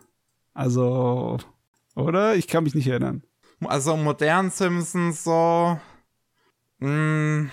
[0.54, 1.38] Also,
[1.96, 2.36] oder?
[2.36, 3.24] Ich kann mich nicht erinnern.
[3.64, 5.80] Also modernen Simpsons so
[6.80, 7.52] mh, hm,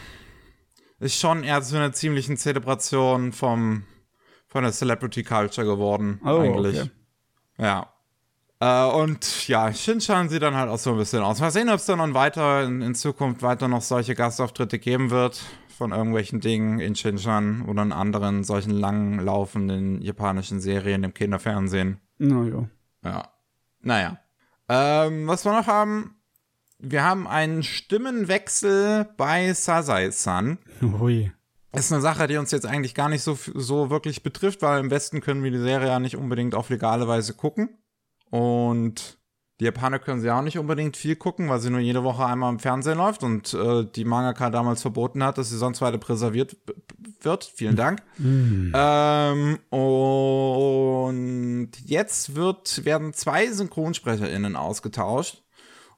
[0.98, 3.84] ist schon eher so eine ziemliche Zelebration vom
[4.48, 6.80] von der Celebrity Culture geworden, oh, eigentlich.
[6.80, 6.90] Okay.
[7.58, 7.92] Ja.
[8.60, 11.40] Äh, und ja, Shinchan sieht dann halt auch so ein bisschen aus.
[11.40, 15.40] Mal sehen, ob es dann weiter in, in, Zukunft weiter noch solche Gastauftritte geben wird
[15.68, 22.00] von irgendwelchen Dingen in Shinchan oder in anderen solchen lang laufenden japanischen Serien im Kinderfernsehen.
[22.18, 22.68] Naja.
[23.04, 23.28] Ja.
[23.80, 24.18] Naja.
[24.68, 26.16] Ähm, was wir noch haben,
[26.80, 30.58] wir haben einen Stimmenwechsel bei Sasai-san.
[30.82, 31.30] Ui.
[31.72, 34.80] Das ist eine Sache, die uns jetzt eigentlich gar nicht so, so wirklich betrifft, weil
[34.80, 37.68] im Westen können wir die Serie ja nicht unbedingt auf legale Weise gucken.
[38.30, 39.18] Und
[39.60, 42.52] die Japaner können sie auch nicht unbedingt viel gucken, weil sie nur jede Woche einmal
[42.52, 46.56] im Fernsehen läuft und äh, die Mangaka damals verboten hat, dass sie sonst weiter präserviert
[47.20, 47.44] wird.
[47.44, 48.00] Vielen Dank.
[48.18, 48.72] Mm.
[48.72, 55.42] Ähm, und jetzt wird, werden zwei SynchronsprecherInnen ausgetauscht.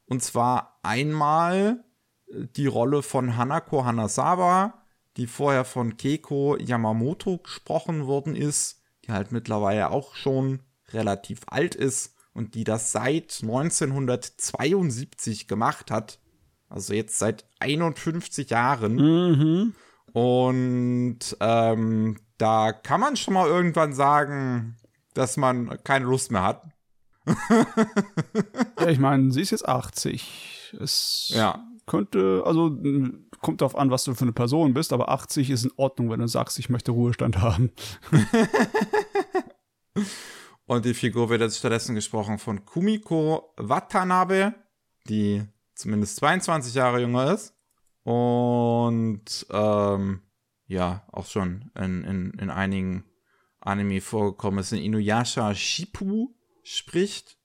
[0.05, 1.83] Und zwar einmal
[2.33, 4.80] die Rolle von Hanako Hanasawa,
[5.17, 10.61] die vorher von Keiko Yamamoto gesprochen worden ist, die halt mittlerweile auch schon
[10.93, 16.19] relativ alt ist und die das seit 1972 gemacht hat.
[16.69, 18.95] Also jetzt seit 51 Jahren.
[18.95, 19.75] Mhm.
[20.13, 24.77] Und ähm, da kann man schon mal irgendwann sagen,
[25.13, 26.63] dass man keine Lust mehr hat.
[28.79, 30.71] ja, ich meine, sie ist jetzt 80.
[30.79, 31.63] Es ja.
[31.85, 32.69] könnte, also
[33.41, 36.19] kommt darauf an, was du für eine Person bist, aber 80 ist in Ordnung, wenn
[36.19, 37.71] du sagst, ich möchte Ruhestand haben.
[40.65, 44.53] Und die Figur wird jetzt stattdessen gesprochen von Kumiko Watanabe,
[45.09, 45.43] die
[45.75, 47.55] zumindest 22 Jahre jünger ist.
[48.03, 50.21] Und ähm,
[50.67, 53.03] ja, auch schon in, in, in einigen
[53.59, 54.71] Anime vorgekommen ist.
[54.71, 56.29] In Inuyasha Shippu
[56.63, 57.37] spricht.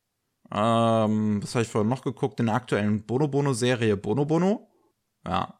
[0.52, 2.38] Ähm, was habe ich vorhin noch geguckt?
[2.38, 4.70] In der aktuellen Bono-Bono-Serie Bono Bono.
[5.26, 5.55] Ja,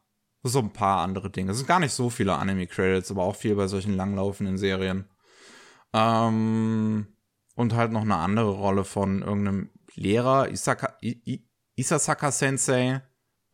[0.47, 1.51] so ein paar andere Dinge.
[1.51, 5.05] Es sind gar nicht so viele Anime-Credits, aber auch viel bei solchen langlaufenden Serien.
[5.93, 7.07] Ähm,
[7.55, 11.43] und halt noch eine andere Rolle von irgendeinem Lehrer, Isaka, I,
[11.75, 13.01] Isasaka Sensei,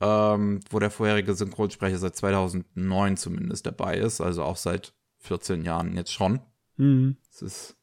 [0.01, 5.95] ähm, wo der vorherige Synchronsprecher seit 2009 zumindest dabei ist, also auch seit 14 Jahren
[5.95, 6.41] jetzt schon.
[6.75, 7.17] Mhm.
[7.31, 7.77] Es ist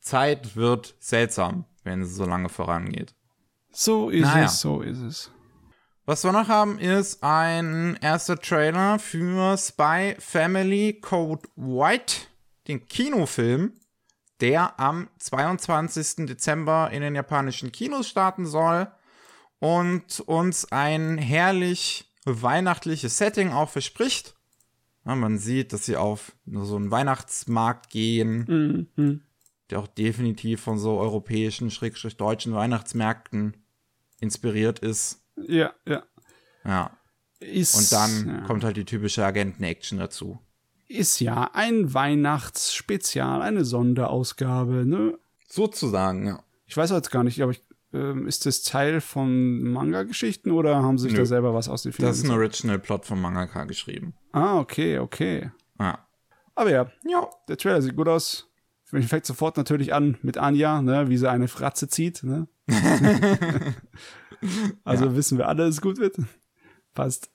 [0.00, 3.14] Zeit wird seltsam, wenn es so lange vorangeht.
[3.72, 4.44] So ist naja.
[4.44, 5.30] es, so ist es.
[6.06, 12.16] Was wir noch haben, ist ein erster Trailer für Spy Family Code White,
[12.68, 13.72] den Kinofilm
[14.40, 16.26] der am 22.
[16.26, 18.88] Dezember in den japanischen Kinos starten soll
[19.58, 24.34] und uns ein herrlich weihnachtliches Setting auch verspricht.
[25.06, 29.22] Ja, man sieht, dass sie auf so einen Weihnachtsmarkt gehen, mhm.
[29.70, 33.56] der auch definitiv von so europäischen, schrägstrich deutschen Weihnachtsmärkten
[34.20, 35.23] inspiriert ist.
[35.36, 36.02] Ja, ja.
[36.64, 36.96] Ja.
[37.40, 38.46] Ist, und dann ja.
[38.46, 40.40] kommt halt die typische Agenten-Action dazu
[40.88, 45.18] ist ja ein Weihnachtsspezial, eine Sonderausgabe, ne?
[45.48, 46.42] Sozusagen, ja.
[46.66, 50.98] Ich weiß jetzt gar nicht, aber ich, ähm, ist das Teil von Manga-Geschichten oder haben
[50.98, 51.20] sie sich Nö.
[51.20, 54.14] da selber was aus den Filmen Das ist ein Original-Plot von Mangaka geschrieben.
[54.32, 55.50] Ah, okay, okay.
[55.78, 56.06] Ja.
[56.54, 58.50] Aber ja, ja, der Trailer sieht gut aus.
[58.90, 62.46] Mich fängt sofort natürlich an mit Anja, ne, wie sie eine Fratze zieht, ne?
[64.84, 65.16] also ja.
[65.16, 66.16] wissen wir alle, dass es gut wird.
[66.94, 67.30] Passt.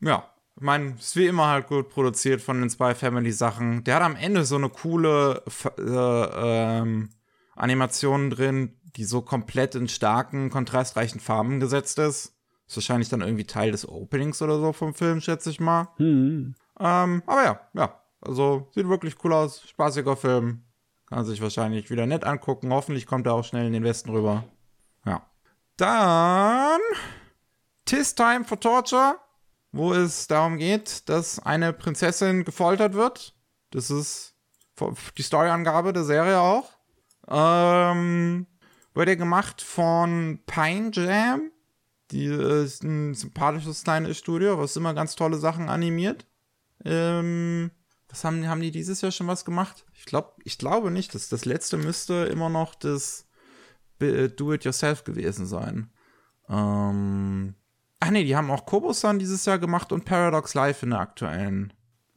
[0.00, 0.24] Ja,
[0.56, 3.82] ich meine, ist wie immer halt gut produziert von den Spy Family Sachen.
[3.84, 5.42] Der hat am Ende so eine coole
[5.78, 7.08] äh, ähm,
[7.54, 12.36] Animation drin, die so komplett in starken, kontrastreichen Farben gesetzt ist.
[12.66, 15.88] Ist wahrscheinlich dann irgendwie Teil des Openings oder so vom Film, schätze ich mal.
[15.96, 16.54] Hm.
[16.78, 18.00] Ähm, aber ja, ja.
[18.20, 19.62] Also sieht wirklich cool aus.
[19.66, 20.62] Spaßiger Film.
[21.10, 22.72] Kann sich wahrscheinlich wieder nett angucken.
[22.72, 24.44] Hoffentlich kommt er auch schnell in den Westen rüber.
[25.04, 25.26] Ja.
[25.76, 26.80] Dann.
[27.84, 29.18] Tis Time for Torture
[29.72, 33.34] wo es darum geht, dass eine Prinzessin gefoltert wird.
[33.70, 34.34] Das ist
[35.16, 36.70] die Storyangabe der Serie auch.
[37.28, 38.46] Ähm,
[38.94, 41.52] wurde gemacht von Pine Jam.
[42.10, 46.26] Die ist ein sympathisches kleines Studio, was immer ganz tolle Sachen animiert.
[46.84, 47.70] Ähm,
[48.10, 49.84] was haben, haben die dieses Jahr schon was gemacht?
[49.94, 51.14] Ich glaube, ich glaube nicht.
[51.14, 53.26] Das, das letzte müsste immer noch das
[53.98, 55.90] Do-It-Yourself gewesen sein.
[56.48, 57.54] Ähm,
[58.00, 61.72] Ach nee, die haben auch Kobo-san dieses Jahr gemacht und Paradox Live in der aktuellen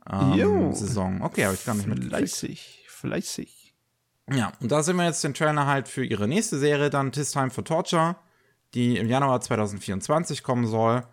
[0.10, 1.22] ähm, Saison.
[1.22, 2.06] Okay, habe ich gar nicht mit.
[2.06, 3.76] Fleißig, fleißig.
[4.32, 7.32] Ja, und da sind wir jetzt den Trailer halt für ihre nächste Serie, dann Tis
[7.32, 8.16] Time for Torture,
[8.74, 11.06] die im Januar 2024 kommen soll.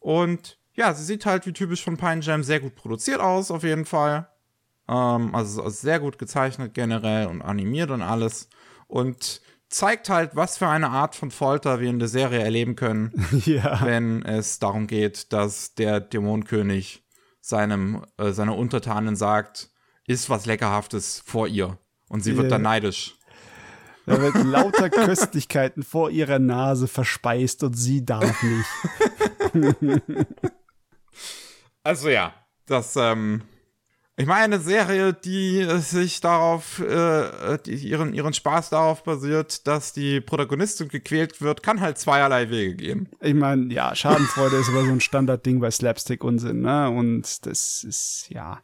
[0.00, 3.62] Und ja, sie sieht halt wie typisch von Pine Jam sehr gut produziert aus, auf
[3.62, 4.28] jeden Fall.
[4.88, 8.48] Ähm, also sehr gut gezeichnet generell und animiert und alles.
[8.86, 13.12] Und zeigt halt, was für eine Art von Folter wir in der Serie erleben können,
[13.44, 13.84] ja.
[13.84, 17.04] wenn es darum geht, dass der Dämonenkönig
[17.40, 19.70] seinem, äh, seiner Untertanen sagt,
[20.06, 21.78] ist was Leckerhaftes vor ihr.
[22.08, 22.50] Und sie wird yeah.
[22.50, 23.16] dann neidisch.
[24.06, 28.68] Da wird lauter Köstlichkeiten vor ihrer Nase verspeist und sie darf nicht.
[31.84, 32.34] also ja,
[32.66, 33.42] das, ähm,
[34.16, 39.92] ich meine, eine Serie, die sich darauf, äh, die ihren, ihren Spaß darauf basiert, dass
[39.92, 43.08] die Protagonistin gequält wird, kann halt zweierlei Wege gehen.
[43.20, 46.90] Ich meine, ja, Schadenfreude ist aber so ein Standardding bei Slapstick-Unsinn, ne?
[46.90, 48.60] Und das ist, ja.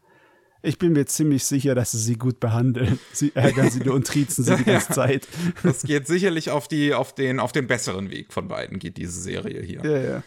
[0.62, 3.00] Ich bin mir ziemlich sicher, dass sie sie gut behandeln.
[3.12, 5.26] Sie ärgern sie und triezen sie die ganze Zeit.
[5.64, 9.20] Das geht sicherlich auf, die, auf, den, auf den besseren Weg von beiden, geht diese
[9.20, 9.85] Serie hier.
[9.85, 10.22] Ja, ja.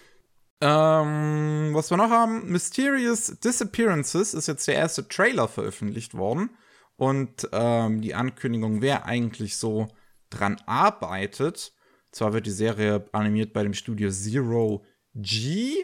[0.65, 6.51] Ähm, was wir noch haben, Mysterious Disappearances ist jetzt der erste Trailer veröffentlicht worden.
[6.95, 9.89] Und ähm, die Ankündigung, wer eigentlich so
[10.29, 11.73] dran arbeitet.
[12.13, 15.83] Zwar wird die Serie animiert bei dem Studio Zero G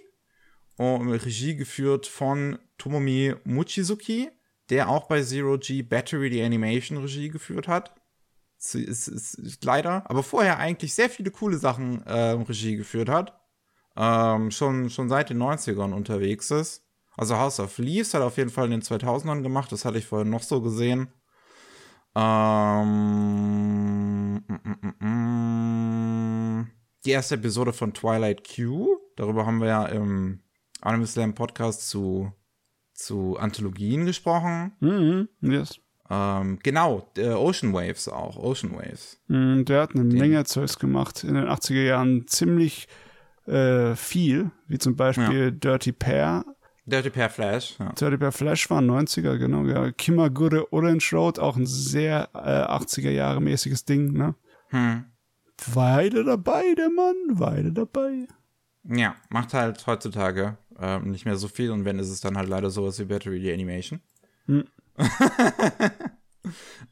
[0.78, 4.30] und Regie geführt von Tomomi Mochizuki,
[4.70, 7.96] der auch bei Zero G Battery die Animation Regie geführt hat.
[8.58, 13.38] Ist, ist, ist leider, aber vorher eigentlich sehr viele coole Sachen äh, Regie geführt hat
[14.00, 16.86] ähm, schon, schon seit den 90ern unterwegs ist.
[17.18, 19.98] Also House of Leaves hat er auf jeden Fall in den 2000ern gemacht, das hatte
[19.98, 21.10] ich vorher noch so gesehen.
[22.16, 22.86] Ähm,
[24.36, 26.68] mm, mm, mm,
[27.06, 30.40] die erste Episode von Twilight Q, darüber haben wir ja im
[30.80, 32.32] Anime Slam Podcast zu,
[32.94, 34.72] zu Anthologien gesprochen.
[34.80, 35.82] Mhm, yes.
[36.10, 39.20] Ähm, genau, Ocean Waves auch, Ocean Waves.
[39.28, 40.18] Mhm, der hat eine Den.
[40.18, 42.88] Menge Zeugs gemacht in den 80er Jahren, ziemlich
[43.50, 45.52] äh, viel, wie zum Beispiel ja.
[45.52, 46.46] Dirty Pair.
[46.86, 47.76] Dirty Pair Flash.
[47.80, 47.92] Ja.
[47.94, 49.66] Dirty Pair Flash war 90er, genau.
[49.66, 49.92] Ja.
[49.92, 54.36] Kimagure Orange Road, auch ein sehr äh, 80er Jahre mäßiges Ding, ne?
[54.70, 55.06] Hm.
[55.74, 58.28] Weile dabei, der Mann, Weile dabei.
[58.84, 62.50] Ja, macht halt heutzutage äh, nicht mehr so viel und wenn ist es dann halt
[62.50, 64.00] leider sowas wie Battery the Animation.
[64.46, 64.66] Hm.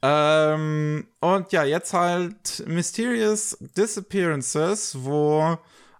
[0.01, 5.57] ähm, und ja, jetzt halt Mysterious Disappearances, wo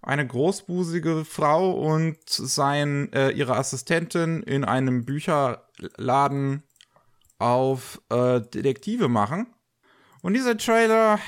[0.07, 6.63] eine großbusige Frau und sein, äh, ihre Assistentin in einem Bücherladen
[7.39, 9.47] auf äh, Detektive machen.
[10.21, 11.19] Und dieser Trailer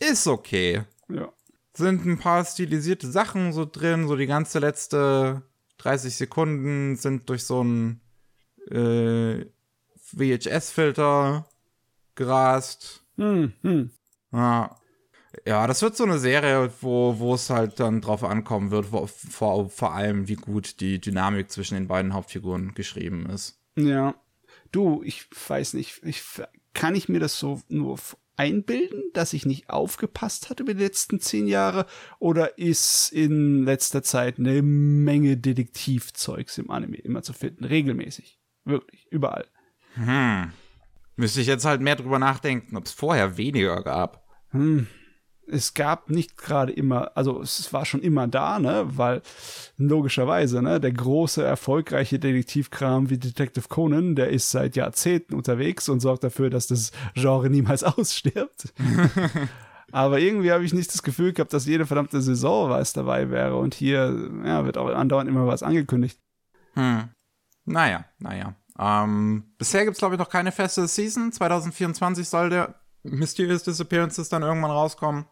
[0.00, 0.84] ist okay.
[1.10, 1.30] Ja.
[1.74, 5.42] Sind ein paar stilisierte Sachen so drin, so die ganze letzte
[5.76, 8.00] 30 Sekunden sind durch so einen
[8.70, 9.44] äh,
[9.98, 11.46] VHS-Filter
[12.14, 13.04] gerast.
[13.18, 13.90] Hm, hm.
[14.32, 14.74] Ja.
[15.46, 19.06] Ja, das wird so eine Serie, wo, wo es halt dann drauf ankommen wird, wo,
[19.06, 23.58] vor, vor allem, wie gut die Dynamik zwischen den beiden Hauptfiguren geschrieben ist.
[23.76, 24.14] Ja.
[24.72, 26.22] Du, ich weiß nicht, ich,
[26.72, 27.98] kann ich mir das so nur
[28.36, 31.86] einbilden, dass ich nicht aufgepasst hatte über die letzten zehn Jahre?
[32.18, 37.64] Oder ist in letzter Zeit eine Menge Detektivzeugs im Anime immer zu finden?
[37.64, 38.40] Regelmäßig.
[38.64, 39.06] Wirklich.
[39.10, 39.46] Überall.
[39.94, 40.52] Hm.
[41.16, 44.26] Müsste ich jetzt halt mehr drüber nachdenken, ob es vorher weniger gab.
[44.50, 44.88] Hm
[45.46, 49.22] es gab nicht gerade immer, also es war schon immer da, ne, weil
[49.76, 56.00] logischerweise, ne, der große, erfolgreiche Detektivkram wie Detective Conan, der ist seit Jahrzehnten unterwegs und
[56.00, 58.72] sorgt dafür, dass das Genre niemals ausstirbt.
[59.92, 63.56] Aber irgendwie habe ich nicht das Gefühl gehabt, dass jede verdammte Saison was dabei wäre
[63.56, 66.18] und hier ja, wird auch andauernd immer was angekündigt.
[66.74, 67.10] Hm.
[67.64, 68.56] Naja, naja.
[68.78, 71.30] Ähm, bisher gibt es, glaube ich, noch keine feste Season.
[71.30, 75.26] 2024 soll der Mysterious Disappearances dann irgendwann rauskommen.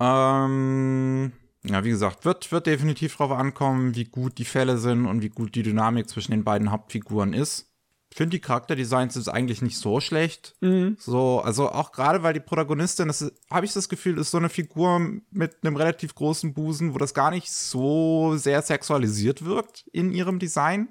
[0.00, 1.32] Ähm,
[1.62, 5.28] ja, wie gesagt, wird, wird definitiv darauf ankommen, wie gut die Fälle sind und wie
[5.28, 7.66] gut die Dynamik zwischen den beiden Hauptfiguren ist.
[8.10, 10.56] Ich finde die Charakterdesigns ist eigentlich nicht so schlecht.
[10.60, 10.96] Mhm.
[10.98, 14.48] So, also auch gerade weil die Protagonistin, das habe ich das Gefühl, ist so eine
[14.48, 14.98] Figur
[15.30, 20.40] mit einem relativ großen Busen, wo das gar nicht so sehr sexualisiert wirkt in ihrem
[20.40, 20.88] Design.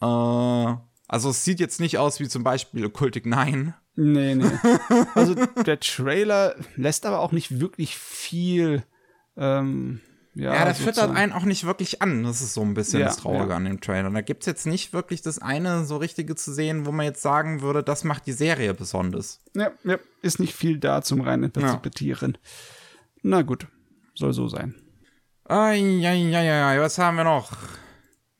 [0.00, 4.50] Äh, also es sieht jetzt nicht aus wie zum Beispiel Occultic 9, Nee, nee.
[5.14, 8.82] Also der Trailer lässt aber auch nicht wirklich viel.
[9.36, 10.00] Ähm,
[10.34, 12.24] ja, ja, das füttert einen auch nicht wirklich an.
[12.24, 13.56] Das ist so ein bisschen ja, das Traurige ja.
[13.56, 14.10] an dem Trailer.
[14.10, 17.22] Da gibt es jetzt nicht wirklich das eine so richtige zu sehen, wo man jetzt
[17.22, 19.40] sagen würde, das macht die Serie besonders.
[19.54, 19.98] Ja, ja.
[20.22, 22.36] ist nicht viel da zum rein interpretieren.
[23.22, 23.68] Na gut,
[24.14, 24.74] soll so sein.
[25.44, 27.52] Ai, ai, ai, ai, was haben wir noch?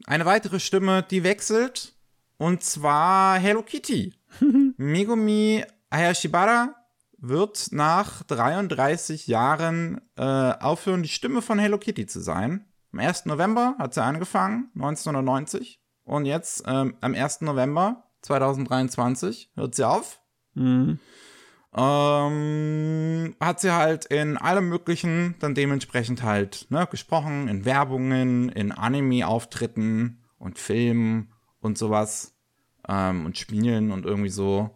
[0.07, 1.94] Eine weitere Stimme, die wechselt.
[2.37, 4.15] Und zwar Hello Kitty.
[4.77, 6.75] Megumi Hayashibara
[7.19, 12.67] wird nach 33 Jahren äh, aufhören, die Stimme von Hello Kitty zu sein.
[12.93, 13.27] Am 1.
[13.27, 15.81] November hat sie angefangen, 1990.
[16.05, 17.43] Und jetzt, ähm, am 1.
[17.43, 20.21] November 2023, hört sie auf.
[20.55, 20.99] Mhm.
[21.77, 28.71] Ähm, hat sie halt in allem Möglichen dann dementsprechend halt ne, gesprochen, in Werbungen, in
[28.71, 31.34] Anime-Auftritten und Filmen
[31.65, 32.35] und sowas
[32.89, 34.71] ähm, und Spielen und irgendwie so.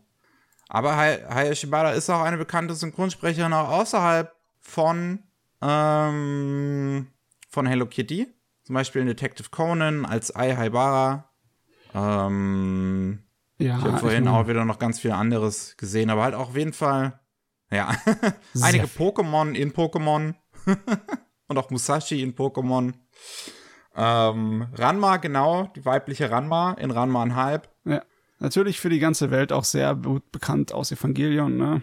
[0.68, 5.20] Aber Haya Shibata ist auch eine bekannte Synchronsprecherin auch außerhalb von,
[5.62, 7.06] ähm,
[7.48, 8.28] von Hello Kitty.
[8.64, 11.30] Zum Beispiel in Detective Conan als Ai Haibara.
[11.94, 13.24] Ähm,
[13.58, 16.34] ja, ich habe vorhin ich mein, auch wieder noch ganz viel anderes gesehen, aber halt
[16.34, 17.18] auch auf jeden Fall,
[17.70, 17.96] ja,
[18.60, 20.34] einige Pokémon in Pokémon
[21.48, 22.92] und auch Musashi in Pokémon.
[24.00, 27.68] Ähm, Ranma, genau, die weibliche Ranma in Ranma ein Halb.
[27.84, 28.02] Ja,
[28.38, 31.82] natürlich für die ganze Welt auch sehr gut bekannt aus Evangelion, ne?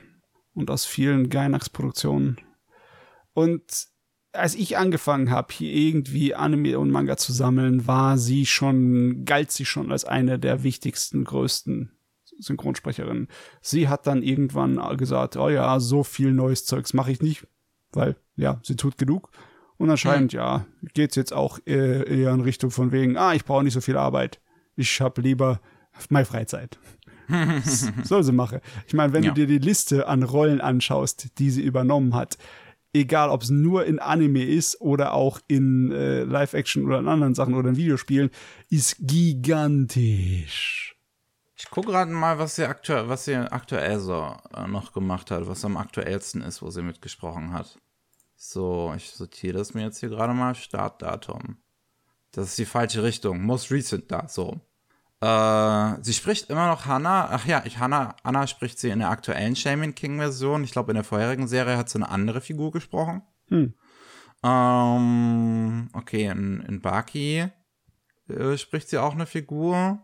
[0.53, 2.37] Und aus vielen Gainax-Produktionen.
[3.33, 3.87] Und
[4.31, 9.51] als ich angefangen habe, hier irgendwie Anime und Manga zu sammeln, war sie schon, galt
[9.51, 11.91] sie schon als eine der wichtigsten, größten
[12.39, 13.27] Synchronsprecherinnen.
[13.61, 17.45] Sie hat dann irgendwann gesagt, oh ja, so viel neues Zeugs mache ich nicht,
[17.91, 19.31] weil, ja, sie tut genug.
[19.77, 20.39] Und anscheinend, hm.
[20.39, 23.81] ja, geht's jetzt auch eher, eher in Richtung von wegen, ah, ich brauche nicht so
[23.81, 24.39] viel Arbeit.
[24.75, 25.59] Ich habe lieber
[26.09, 26.77] meine Freizeit.
[28.03, 28.59] Soll sie machen.
[28.87, 29.31] Ich meine, wenn ja.
[29.31, 32.37] du dir die Liste an Rollen anschaust, die sie übernommen hat,
[32.93, 37.35] egal ob es nur in Anime ist oder auch in äh, Live-Action oder in anderen
[37.35, 38.29] Sachen oder in Videospielen,
[38.69, 40.95] ist gigantisch.
[41.57, 45.47] Ich gucke gerade mal, was sie, aktuell, was sie aktuell so äh, noch gemacht hat,
[45.47, 47.77] was am aktuellsten ist, wo sie mitgesprochen hat.
[48.35, 50.55] So, ich sortiere das mir jetzt hier gerade mal.
[50.55, 51.57] Startdatum.
[52.31, 53.41] Das ist die falsche Richtung.
[53.43, 54.59] Most recent da, so.
[55.21, 57.29] Äh, sie spricht immer noch Hannah.
[57.31, 60.63] Ach ja, ich, Hannah, Anna spricht sie in der aktuellen Shaman King Version.
[60.63, 63.23] Ich glaube, in der vorherigen Serie hat sie eine andere Figur gesprochen.
[63.47, 63.73] Hm.
[64.43, 67.47] Ähm, okay, in, in Baki
[68.27, 69.99] äh, spricht sie auch eine Figur.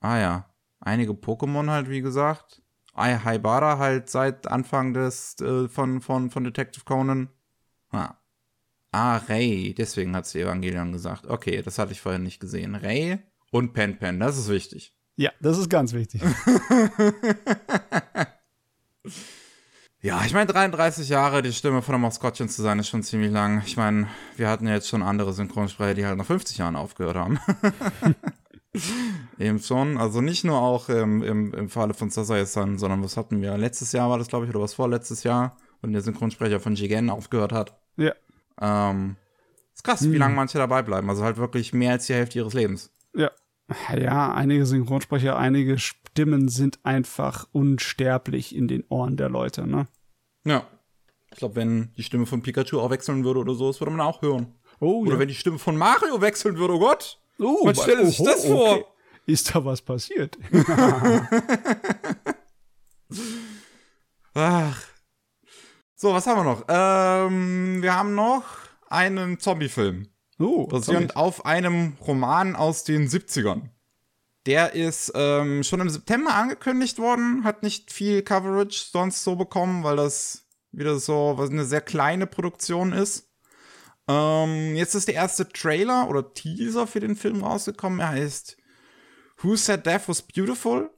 [0.00, 0.46] Ah ja,
[0.80, 2.62] einige Pokémon halt, wie gesagt.
[2.94, 7.30] Haibara halt seit Anfang des äh, von, von, von Detective Conan.
[7.92, 8.16] Ah.
[8.90, 11.26] ah, Ray, deswegen hat sie Evangelion gesagt.
[11.26, 12.74] Okay, das hatte ich vorhin nicht gesehen.
[12.74, 13.18] Ray
[13.50, 14.96] und Pen Pen, das ist wichtig.
[15.16, 16.22] Ja, das ist ganz wichtig.
[20.00, 23.30] ja, ich meine, 33 Jahre die Stimme von der Maskottchen zu sein, ist schon ziemlich
[23.30, 23.62] lang.
[23.66, 27.16] Ich meine, wir hatten ja jetzt schon andere Synchronsprecher, die halt nach 50 Jahren aufgehört
[27.16, 27.38] haben.
[29.38, 29.98] Eben schon.
[29.98, 33.56] Also nicht nur auch im, im, im Falle von Sasae-san, sondern was hatten wir?
[33.58, 37.10] Letztes Jahr war das, glaube ich, oder was vorletztes Jahr, wenn der Synchronsprecher von Jigen
[37.10, 37.78] aufgehört hat.
[37.96, 38.14] Ja.
[38.60, 39.16] Ähm,
[39.74, 40.12] ist krass, hm.
[40.12, 41.08] wie lange manche dabei bleiben.
[41.08, 42.90] Also halt wirklich mehr als die Hälfte ihres Lebens.
[43.14, 43.30] Ja
[43.96, 49.86] ja, einige Synchronsprecher, einige Stimmen sind einfach unsterblich in den Ohren der Leute, ne?
[50.44, 50.66] Ja.
[51.30, 54.02] Ich glaube, wenn die Stimme von Pikachu auch wechseln würde oder so, das würde man
[54.02, 54.54] auch hören.
[54.80, 55.18] Oh, oder ja.
[55.18, 57.18] wenn die Stimme von Mario wechseln würde, oh Gott.
[57.38, 58.72] Oh, was stellt sich das vor?
[58.72, 58.84] Okay.
[59.26, 60.36] Ist da was passiert?
[64.34, 64.91] Ach.
[66.02, 66.64] So, was haben wir noch?
[66.66, 68.42] Ähm, wir haben noch
[68.88, 70.08] einen Zombie-Film.
[70.40, 73.68] Oh, basierend auf einem Roman aus den 70ern.
[74.46, 79.84] Der ist ähm, schon im September angekündigt worden, hat nicht viel Coverage sonst so bekommen,
[79.84, 83.30] weil das wieder so was eine sehr kleine Produktion ist.
[84.08, 88.00] Ähm, jetzt ist der erste Trailer oder Teaser für den Film rausgekommen.
[88.00, 88.56] Er heißt
[89.36, 90.90] Who Said Death Was Beautiful?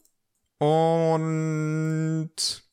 [0.56, 2.63] Und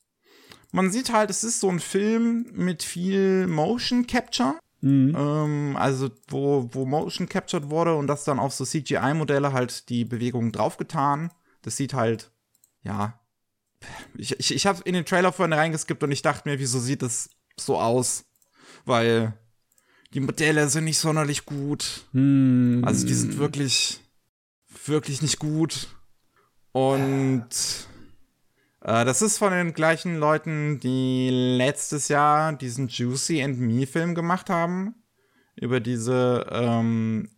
[0.72, 4.58] man sieht halt, es ist so ein Film mit viel Motion Capture.
[4.80, 5.14] Mhm.
[5.16, 10.04] Ähm, also wo, wo Motion captured wurde und das dann auf so CGI-Modelle halt die
[10.04, 11.30] Bewegungen draufgetan.
[11.62, 12.32] Das sieht halt,
[12.82, 13.20] ja.
[14.16, 17.02] Ich, ich, ich habe in den Trailer vorhin reingeskippt und ich dachte mir, wieso sieht
[17.02, 18.24] das so aus?
[18.84, 19.34] Weil
[20.14, 22.04] die Modelle sind nicht sonderlich gut.
[22.12, 22.82] Mhm.
[22.84, 24.00] Also die sind wirklich,
[24.86, 25.88] wirklich nicht gut.
[26.72, 27.46] Und
[28.84, 34.50] das ist von den gleichen Leuten, die letztes Jahr diesen Juicy and Me Film gemacht
[34.50, 34.94] haben.
[35.54, 37.28] Über diese ähm,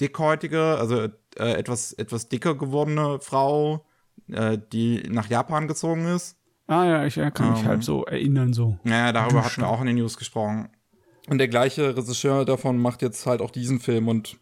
[0.00, 3.86] dickhäutige, also äh, etwas, etwas dicker gewordene Frau,
[4.28, 6.36] äh, die nach Japan gezogen ist.
[6.66, 8.78] Ah ja, ich kann mich ähm, halt so erinnern so.
[8.84, 10.68] Ja, darüber hatten wir auch in den News gesprochen.
[11.28, 14.36] Und der gleiche Regisseur davon macht jetzt halt auch diesen Film und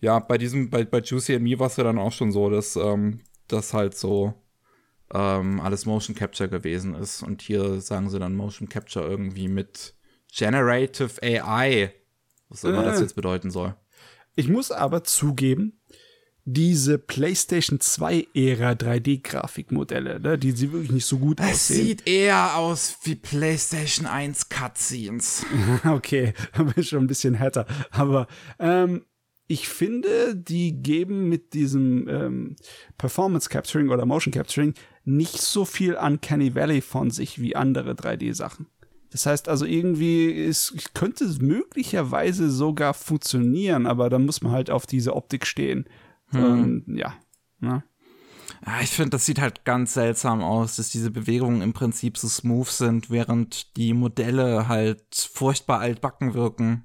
[0.00, 2.48] ja, bei diesem, bei, bei Juicy and Me war es ja dann auch schon so,
[2.48, 4.34] dass ähm, das halt so
[5.12, 7.22] ähm, alles Motion Capture gewesen ist.
[7.22, 9.94] Und hier sagen sie dann Motion Capture irgendwie mit
[10.32, 11.92] Generative AI.
[12.48, 12.86] Was immer äh.
[12.86, 13.74] das jetzt bedeuten soll.
[14.36, 15.80] Ich muss aber zugeben,
[16.44, 21.86] diese PlayStation 2 Ära 3D-Grafikmodelle, ne, die sie wirklich nicht so gut es aussehen.
[21.86, 25.44] sieht eher aus wie PlayStation 1 Cutscenes.
[25.84, 27.66] okay, da bin ich schon ein bisschen härter.
[27.90, 28.26] Aber
[28.58, 29.04] ähm,
[29.46, 32.56] ich finde, die geben mit diesem ähm,
[32.96, 34.74] Performance Capturing oder Motion Capturing
[35.04, 38.66] nicht so viel Uncanny Valley von sich wie andere 3D-Sachen.
[39.10, 44.70] Das heißt also irgendwie ist, könnte es möglicherweise sogar funktionieren, aber da muss man halt
[44.70, 45.86] auf diese Optik stehen.
[46.28, 46.44] Hm.
[46.44, 47.14] Und, ja.
[47.58, 47.82] Ne?
[48.64, 52.28] Ja, ich finde, das sieht halt ganz seltsam aus, dass diese Bewegungen im Prinzip so
[52.28, 56.84] smooth sind, während die Modelle halt furchtbar altbacken wirken.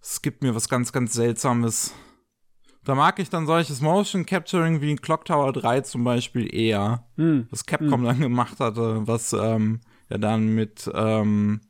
[0.00, 1.92] Es gibt mir was ganz, ganz Seltsames.
[2.84, 7.04] Da mag ich dann solches Motion Capturing wie in Clock Tower 3 zum Beispiel eher.
[7.16, 7.46] Hm.
[7.50, 11.60] Was Capcom dann gemacht hatte, was ähm, ja dann mit ähm,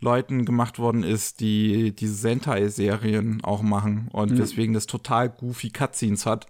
[0.00, 6.26] Leuten gemacht worden ist, die diese Sentai-Serien auch machen und weswegen das total goofy Cutscenes
[6.26, 6.46] hat.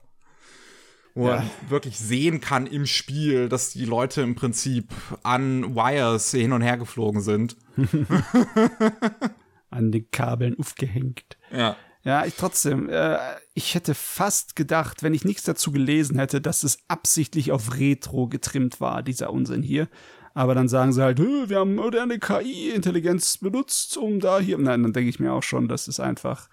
[1.14, 1.36] Wo Ja.
[1.38, 4.90] man wirklich sehen kann im Spiel, dass die Leute im Prinzip
[5.24, 7.56] an Wires hin und her geflogen sind.
[9.70, 11.36] An den Kabeln aufgehängt.
[11.52, 11.76] Ja.
[12.02, 13.18] Ja, ich trotzdem, äh,
[13.54, 18.26] ich hätte fast gedacht, wenn ich nichts dazu gelesen hätte, dass es absichtlich auf Retro
[18.28, 19.88] getrimmt war, dieser Unsinn hier.
[20.32, 24.56] Aber dann sagen sie halt, "Hö, wir haben moderne KI-Intelligenz benutzt, um da hier.
[24.58, 26.48] Nein, dann denke ich mir auch schon, das ist einfach,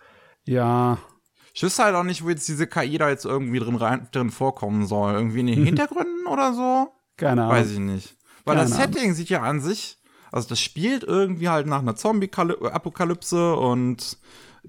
[0.45, 0.97] ja,
[1.53, 4.29] Ich wüsste halt auch nicht, wo jetzt diese KI da jetzt irgendwie drin, rein, drin
[4.29, 5.13] vorkommen soll.
[5.13, 6.89] Irgendwie in den Hintergründen oder so?
[7.17, 7.55] keine Ahnung.
[7.55, 8.15] Weiß ich nicht.
[8.45, 9.97] Weil Keine das Setting sieht ja an sich,
[10.31, 14.17] also das spielt irgendwie halt nach einer Zombie-Apokalypse und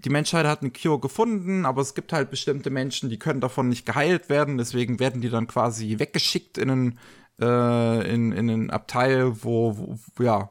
[0.05, 3.69] die Menschheit hat eine Cure gefunden, aber es gibt halt bestimmte Menschen, die können davon
[3.69, 6.99] nicht geheilt werden, deswegen werden die dann quasi weggeschickt in einen,
[7.41, 10.51] äh, in, in einen Abteil, wo, wo, ja,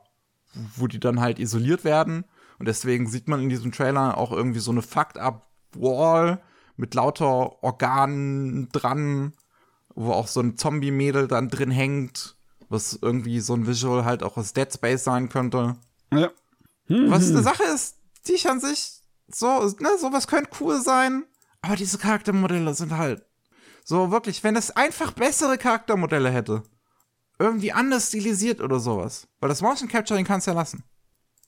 [0.75, 2.25] wo die dann halt isoliert werden.
[2.59, 6.41] Und deswegen sieht man in diesem Trailer auch irgendwie so eine Fucked-up-Wall
[6.75, 9.33] mit lauter Organen dran,
[9.95, 12.35] wo auch so ein Zombie-Mädel dann drin hängt,
[12.69, 15.75] was irgendwie so ein Visual halt auch aus Dead Space sein könnte.
[16.11, 16.31] Ja.
[16.87, 18.96] Was eine Sache ist, die ich an sich
[19.29, 21.23] so, ne, sowas könnte cool sein,
[21.61, 23.25] aber diese Charaktermodelle sind halt
[23.83, 26.63] so wirklich, wenn es einfach bessere Charaktermodelle hätte,
[27.39, 30.83] irgendwie anders stilisiert oder sowas, weil das Motion Capturing kannst du ja lassen,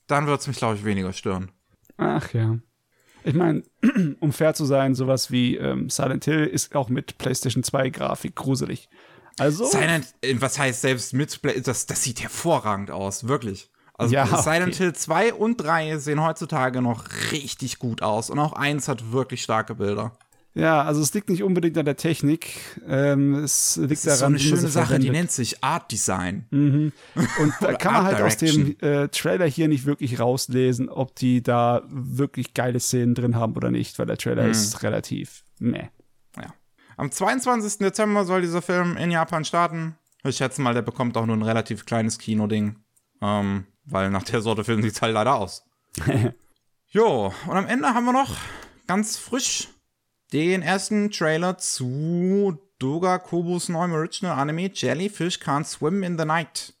[0.06, 1.52] dann würde es mich, glaube ich, weniger stören.
[1.96, 2.58] Ach ja.
[3.24, 3.62] Ich meine,
[4.20, 8.34] um fair zu sein, sowas wie ähm, Silent Hill ist auch mit PlayStation 2 Grafik
[8.34, 8.88] gruselig.
[9.38, 13.70] Also, Silent, äh, was heißt selbst mit, Play- das, das sieht hervorragend aus, wirklich.
[14.00, 14.84] Also Ja, Silent okay.
[14.84, 19.42] Hill 2 und 3 sehen heutzutage noch richtig gut aus und auch 1 hat wirklich
[19.42, 20.12] starke Bilder.
[20.54, 22.50] ja, also es liegt nicht unbedingt an der Technik.
[22.88, 25.12] Ähm, es liegt Das ist so daran, eine wie man schöne Sache, die verwendet.
[25.12, 26.46] nennt sich Art Design.
[26.50, 26.92] Und
[27.60, 28.90] da kann man halt aus dem Direction.
[29.04, 33.70] äh, Trailer hier nicht wirklich rauslesen, ob die da wirklich geile Szenen drin haben oder
[33.70, 34.50] nicht, weil der Trailer Mhm.
[34.50, 35.88] ist relativ meh.
[36.36, 36.52] Ja.
[36.96, 37.78] Am 22.
[37.78, 39.94] Dezember soll dieser Film in Japan starten.
[40.24, 42.76] Ich schätze mal, der bekommt auch nur ein relativ kleines Kinoding.
[43.22, 45.64] Ähm, weil nach der Sorte Film sieht's halt leider aus.
[46.88, 48.36] jo, und am Ende haben wir noch
[48.86, 49.68] ganz frisch
[50.32, 56.74] den ersten Trailer zu Doga Kobus neuem Original Anime Jellyfish Can't Swim in the Night.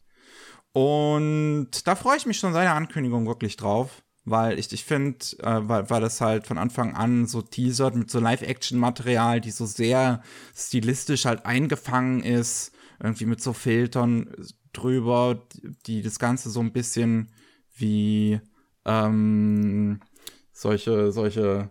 [0.72, 5.18] Und da freue ich mich schon seit der Ankündigung wirklich drauf, weil ich, ich finde,
[5.40, 9.66] äh, weil, weil das halt von Anfang an so teasert mit so Live-Action-Material, die so
[9.66, 10.22] sehr
[10.54, 14.32] stilistisch halt eingefangen ist, irgendwie mit so Filtern
[14.72, 15.46] drüber,
[15.86, 17.30] die, das Ganze so ein bisschen
[17.74, 18.40] wie
[18.84, 20.00] ähm,
[20.52, 21.70] solche, solche,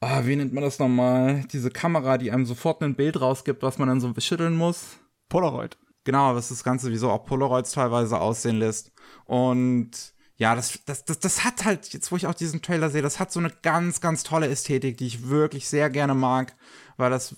[0.00, 1.44] ah, wie nennt man das nochmal?
[1.52, 4.98] Diese Kamera, die einem sofort ein Bild rausgibt, was man dann so schütteln muss.
[5.28, 5.78] Polaroid.
[6.04, 8.92] Genau, was das Ganze wie so auch Polaroids teilweise aussehen lässt.
[9.24, 9.90] Und
[10.36, 13.18] ja, das, das, das, das hat halt, jetzt wo ich auch diesen Trailer sehe, das
[13.18, 16.54] hat so eine ganz, ganz tolle Ästhetik, die ich wirklich sehr gerne mag,
[16.96, 17.34] weil das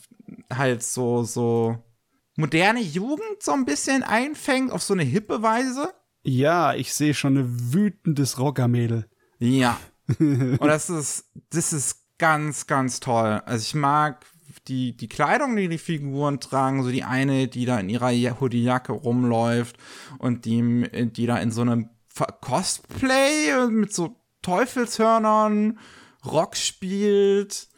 [0.52, 1.78] halt so, so
[2.38, 5.92] moderne Jugend so ein bisschen einfängt auf so eine hippe Weise.
[6.22, 9.08] Ja, ich sehe schon ein wütendes Rockermädel.
[9.38, 9.78] Ja.
[10.18, 13.42] Und das ist, das ist ganz, ganz toll.
[13.44, 14.24] Also ich mag
[14.68, 18.38] die, die Kleidung, die die Figuren tragen, so die eine, die da in ihrer Ja-
[18.40, 19.76] Hoodie-Jacke rumläuft
[20.18, 21.90] und die, die da in so einem
[22.40, 25.78] Cosplay mit so Teufelshörnern
[26.24, 27.68] Rock spielt.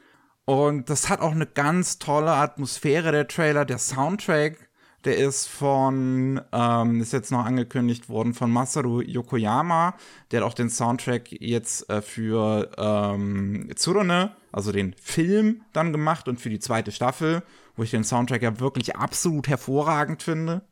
[0.45, 3.65] Und das hat auch eine ganz tolle Atmosphäre, der Trailer.
[3.65, 4.69] Der Soundtrack,
[5.05, 9.95] der ist von, ähm, ist jetzt noch angekündigt worden von Masaru Yokoyama.
[10.31, 16.27] Der hat auch den Soundtrack jetzt äh, für ähm, Tsurune, also den Film, dann gemacht
[16.27, 17.43] und für die zweite Staffel,
[17.77, 20.63] wo ich den Soundtrack ja wirklich absolut hervorragend finde.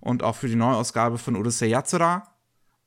[0.00, 2.29] Und auch für die Neuausgabe von Odyssey Yatsura.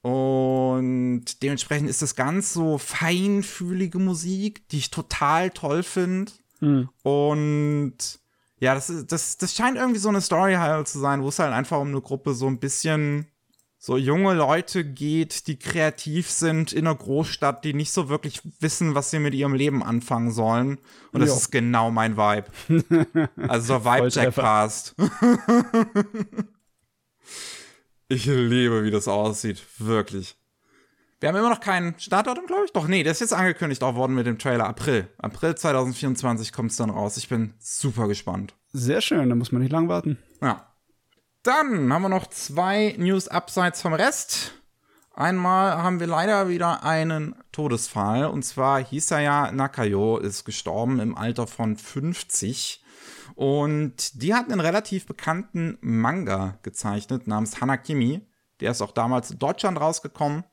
[0.03, 6.31] Und dementsprechend ist das ganz so feinfühlige Musik, die ich total toll finde.
[7.03, 7.97] Und
[8.59, 11.39] ja, das, ist, das, das scheint irgendwie so eine Story halt zu sein, wo es
[11.39, 13.27] halt einfach um eine Gruppe so ein bisschen
[13.77, 18.95] so junge Leute geht, die kreativ sind in einer Großstadt, die nicht so wirklich wissen,
[18.95, 20.79] was sie mit ihrem Leben anfangen sollen.
[21.11, 21.35] Und das Jo.
[21.35, 22.47] ist genau mein Vibe.
[23.49, 24.93] Also so Vibe Jack Volltreffer.
[28.13, 29.63] Ich liebe, wie das aussieht.
[29.79, 30.35] Wirklich.
[31.19, 32.71] Wir haben immer noch keinen Startdatum, glaube ich.
[32.71, 34.67] Doch, nee, der ist jetzt angekündigt auch worden mit dem Trailer.
[34.67, 35.07] April.
[35.17, 37.17] April 2024 kommt es dann raus.
[37.17, 38.53] Ich bin super gespannt.
[38.71, 40.19] Sehr schön, da muss man nicht lang warten.
[40.41, 40.67] Ja.
[41.41, 44.53] Dann haben wir noch zwei News abseits vom Rest.
[45.15, 48.27] Einmal haben wir leider wieder einen Todesfall.
[48.27, 52.82] Und zwar Hisaya Nakayo ist gestorben im Alter von 50.
[53.35, 58.21] Und die hat einen relativ bekannten Manga gezeichnet namens Hanakimi.
[58.59, 60.43] Der ist auch damals in Deutschland rausgekommen.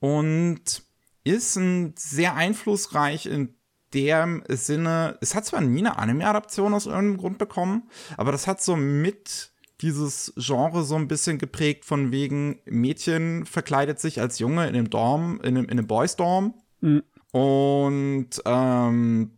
[0.00, 0.82] Und
[1.24, 3.54] ist ein sehr einflussreich in
[3.94, 7.84] dem Sinne, es hat zwar nie eine Anime-Adaption aus irgendeinem Grund bekommen,
[8.16, 14.00] aber das hat so mit dieses Genre so ein bisschen geprägt von wegen Mädchen verkleidet
[14.00, 16.54] sich als Junge in einem Dorm, in einem, in einem Boys Dorm.
[16.80, 17.02] Mhm.
[17.32, 19.32] Und ähm,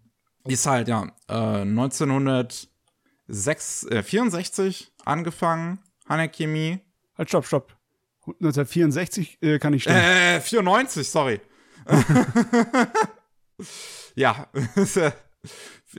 [0.48, 4.02] ist halt ja äh, 1964 äh,
[5.04, 5.78] angefangen,
[6.08, 6.80] Hanekemi.
[7.16, 7.76] Halt, stopp, stopp.
[8.26, 10.38] 1964 äh, kann ich stellen.
[10.38, 11.40] Äh, 94, sorry.
[14.14, 14.48] ja,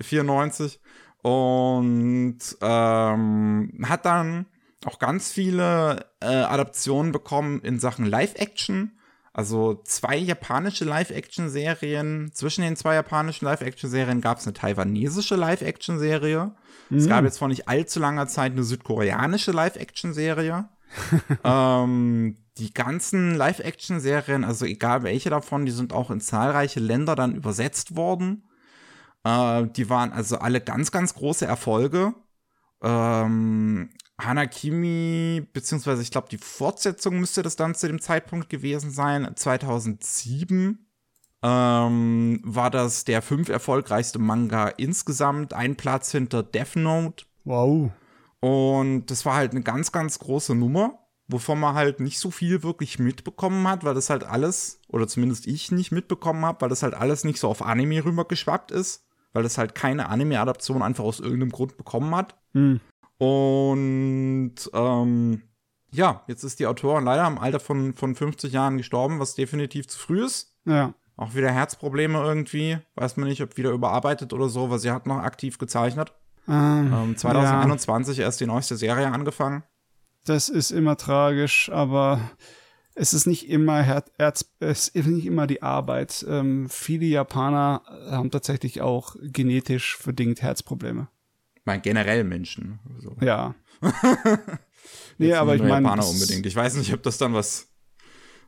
[0.02, 0.80] 94.
[1.22, 4.46] Und ähm, hat dann
[4.86, 8.98] auch ganz viele äh, Adaptionen bekommen in Sachen Live-Action.
[9.38, 12.32] Also zwei japanische Live-Action-Serien.
[12.34, 16.56] Zwischen den zwei japanischen Live-Action-Serien gab es eine taiwanesische Live-Action-Serie.
[16.90, 16.98] Mhm.
[16.98, 20.70] Es gab jetzt vor nicht allzu langer Zeit eine südkoreanische Live-Action-Serie.
[21.44, 27.36] ähm, die ganzen Live-Action-Serien, also egal welche davon, die sind auch in zahlreiche Länder dann
[27.36, 28.50] übersetzt worden.
[29.24, 32.16] Äh, die waren also alle ganz, ganz große Erfolge.
[32.82, 39.32] Ähm, Hanakimi, beziehungsweise ich glaube, die Fortsetzung müsste das dann zu dem Zeitpunkt gewesen sein.
[39.36, 40.88] 2007
[41.44, 45.54] ähm, war das der fünf erfolgreichste Manga insgesamt.
[45.54, 47.26] Ein Platz hinter Death Note.
[47.46, 47.92] Wow.
[48.40, 52.64] Und das war halt eine ganz, ganz große Nummer, wovon man halt nicht so viel
[52.64, 56.84] wirklich mitbekommen hat, weil das halt alles, oder zumindest ich nicht mitbekommen habe, weil das
[56.84, 59.08] halt alles nicht so auf Anime rübergeschwappt ist
[59.38, 62.36] weil es halt keine Anime-Adaption einfach aus irgendeinem Grund bekommen hat.
[62.54, 62.80] Hm.
[63.18, 65.42] Und ähm,
[65.92, 69.88] ja, jetzt ist die Autorin leider im Alter von, von 50 Jahren gestorben, was definitiv
[69.88, 70.54] zu früh ist.
[70.66, 70.94] Ja.
[71.16, 72.78] Auch wieder Herzprobleme irgendwie.
[72.96, 76.14] Weiß man nicht, ob wieder überarbeitet oder so, weil sie hat noch aktiv gezeichnet.
[76.48, 78.26] Ähm, ähm, 2021 ja.
[78.26, 79.64] erst die neueste Serie angefangen.
[80.26, 82.20] Das ist immer tragisch, aber
[82.94, 86.26] es ist nicht immer Herz, es ist nicht immer die Arbeit.
[86.28, 91.08] Ähm, viele Japaner haben tatsächlich auch genetisch bedingt Herzprobleme.
[91.68, 92.80] Meine, generell Menschen.
[93.00, 93.18] So.
[93.20, 93.54] Ja.
[95.18, 95.86] nee, aber ich meine.
[95.86, 96.46] Japaner unbedingt.
[96.46, 97.68] Ich weiß nicht, ob das dann was,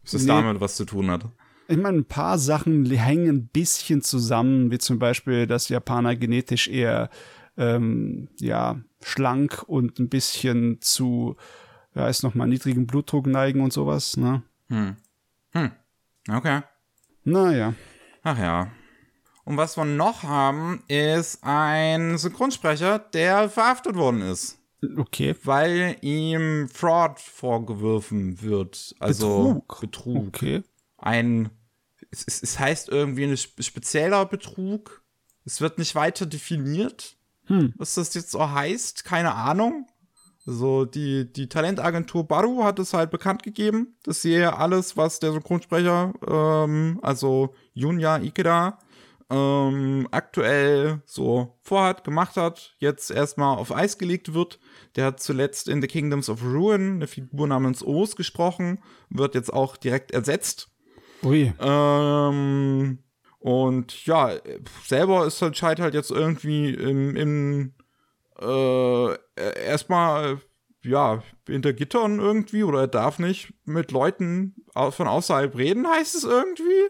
[0.06, 1.26] ob das nee, damit was zu tun hat.
[1.68, 6.70] Ich meine, ein paar Sachen hängen ein bisschen zusammen, wie zum Beispiel, dass Japaner genetisch
[6.70, 7.10] eher
[7.58, 11.36] ähm, ja schlank und ein bisschen zu
[11.96, 14.44] ja, ist nochmal niedrigen Blutdruck neigen und sowas, ne?
[14.70, 14.96] Hm.
[15.52, 15.72] Hm.
[16.32, 16.62] Okay.
[17.26, 17.74] Naja.
[18.24, 18.72] Ach ja.
[19.50, 24.60] Und was wir noch haben, ist ein Synchronsprecher, der verhaftet worden ist.
[24.96, 25.36] Okay.
[25.44, 28.94] Weil ihm Fraud vorgeworfen wird.
[29.00, 29.82] Also Betrug.
[29.82, 30.28] Betrug.
[30.28, 30.64] Okay.
[31.00, 31.50] Ein,
[32.12, 35.02] es, es heißt irgendwie ein spezieller Betrug.
[35.46, 37.74] Es wird nicht weiter definiert, hm.
[37.76, 39.04] was das jetzt so heißt.
[39.04, 39.88] Keine Ahnung.
[40.46, 45.32] So, die, die Talentagentur Baru hat es halt bekannt gegeben, dass sie alles, was der
[45.32, 48.78] Synchronsprecher, ähm, also Junya Ikeda,
[49.30, 54.60] ähm, aktuell so vorhat, gemacht hat, jetzt erstmal auf Eis gelegt wird.
[54.96, 59.54] Der hat zuletzt in The Kingdoms of Ruin eine Figur namens Os gesprochen, wird jetzt
[59.54, 60.70] auch direkt ersetzt.
[61.24, 61.54] Ui.
[61.60, 63.00] Ähm,
[63.40, 64.32] und ja,
[64.86, 67.74] selber ist halt scheint halt jetzt irgendwie im, im
[68.40, 69.14] äh,
[69.66, 70.40] erstmal,
[70.84, 76.24] ja, hinter Gittern irgendwie oder er darf nicht mit Leuten von außerhalb reden, heißt es
[76.24, 76.90] irgendwie.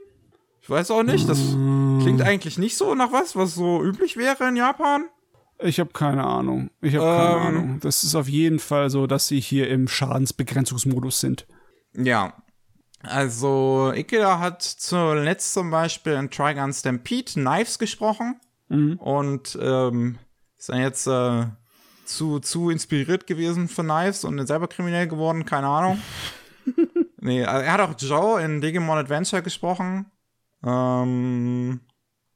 [0.70, 4.49] Ich weiß auch nicht, das klingt eigentlich nicht so nach was, was so üblich wäre
[4.49, 5.05] in Japan.
[5.57, 6.70] Ich habe keine Ahnung.
[6.80, 7.80] Ich habe keine ähm, Ahnung.
[7.80, 11.47] Das ist auf jeden Fall so, dass sie hier im Schadensbegrenzungsmodus sind.
[11.95, 12.34] Ja.
[13.01, 18.39] Also, Ikeda hat zuletzt zum Beispiel in Trigun Stampede Knives gesprochen.
[18.67, 18.97] Mhm.
[18.97, 20.20] Und ähm,
[20.55, 21.47] ist er jetzt äh,
[22.05, 25.45] zu, zu inspiriert gewesen von Knives und selber kriminell geworden?
[25.45, 25.99] Keine Ahnung.
[27.17, 30.05] nee, also er hat auch Joe in Digimon Adventure gesprochen.
[30.64, 31.82] Ähm,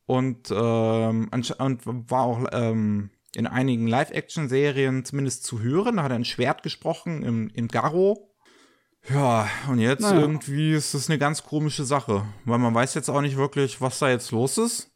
[0.05, 5.97] und, ähm, und war auch ähm, in einigen Live-Action-Serien zumindest zu hören.
[5.97, 8.30] Da hat er ein Schwert gesprochen im, im Garo.
[9.09, 10.21] Ja, und jetzt naja.
[10.21, 13.99] irgendwie ist das eine ganz komische Sache, weil man weiß jetzt auch nicht wirklich, was
[13.99, 14.91] da jetzt los ist.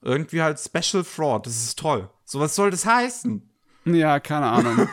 [0.00, 2.08] Irgendwie halt Special Fraud, das ist toll.
[2.24, 3.50] So, was soll das heißen?
[3.84, 4.88] Ja, keine Ahnung.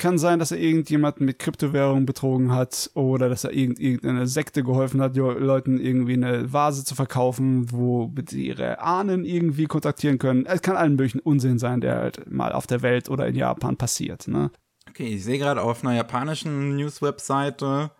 [0.00, 5.02] Kann sein, dass er irgendjemanden mit Kryptowährung betrogen hat oder dass er irgendeine Sekte geholfen
[5.02, 10.46] hat, Leuten irgendwie eine Vase zu verkaufen, wo ihre Ahnen irgendwie kontaktieren können.
[10.46, 13.76] Es kann allen möglichen Unsinn sein, der halt mal auf der Welt oder in Japan
[13.76, 14.26] passiert.
[14.26, 14.50] Ne?
[14.88, 17.90] Okay, ich sehe gerade auf einer japanischen News-Webseite,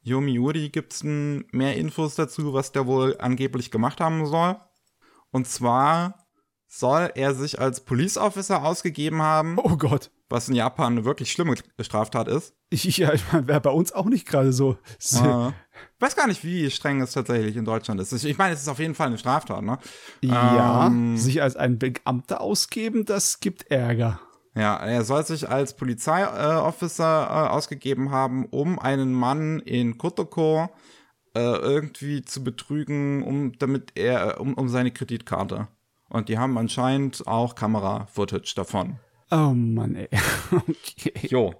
[0.00, 4.54] Yomiuri gibt es mehr Infos dazu, was der wohl angeblich gemacht haben soll.
[5.32, 6.24] Und zwar
[6.68, 9.58] soll er sich als Police Officer ausgegeben haben.
[9.58, 12.54] Oh Gott was in Japan eine wirklich schlimme Straftat ist.
[12.70, 14.76] Ja, ich meine, wäre bei uns auch nicht gerade so.
[15.14, 15.52] Äh,
[16.00, 18.12] weiß gar nicht, wie streng es tatsächlich in Deutschland ist.
[18.12, 19.78] Ich meine, es ist auf jeden Fall eine Straftat, ne?
[20.20, 24.20] Ja, ähm, sich als ein Beamter ausgeben, das gibt Ärger.
[24.54, 30.68] Ja, er soll sich als Polizeiofficer äh, ausgegeben haben, um einen Mann in Kotoko
[31.34, 35.68] äh, irgendwie zu betrügen, um damit er um, um seine Kreditkarte.
[36.08, 38.98] Und die haben anscheinend auch Kamera-Footage davon.
[39.30, 40.08] Oh Mann, ey.
[40.50, 41.12] okay.
[41.28, 41.54] Jo.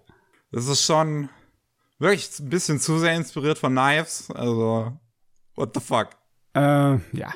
[0.50, 1.28] Das ist schon
[1.98, 4.30] wirklich ein bisschen zu sehr inspiriert von Knives.
[4.30, 4.92] Also,
[5.54, 6.08] what the fuck?
[6.54, 6.60] Äh,
[7.16, 7.34] ja.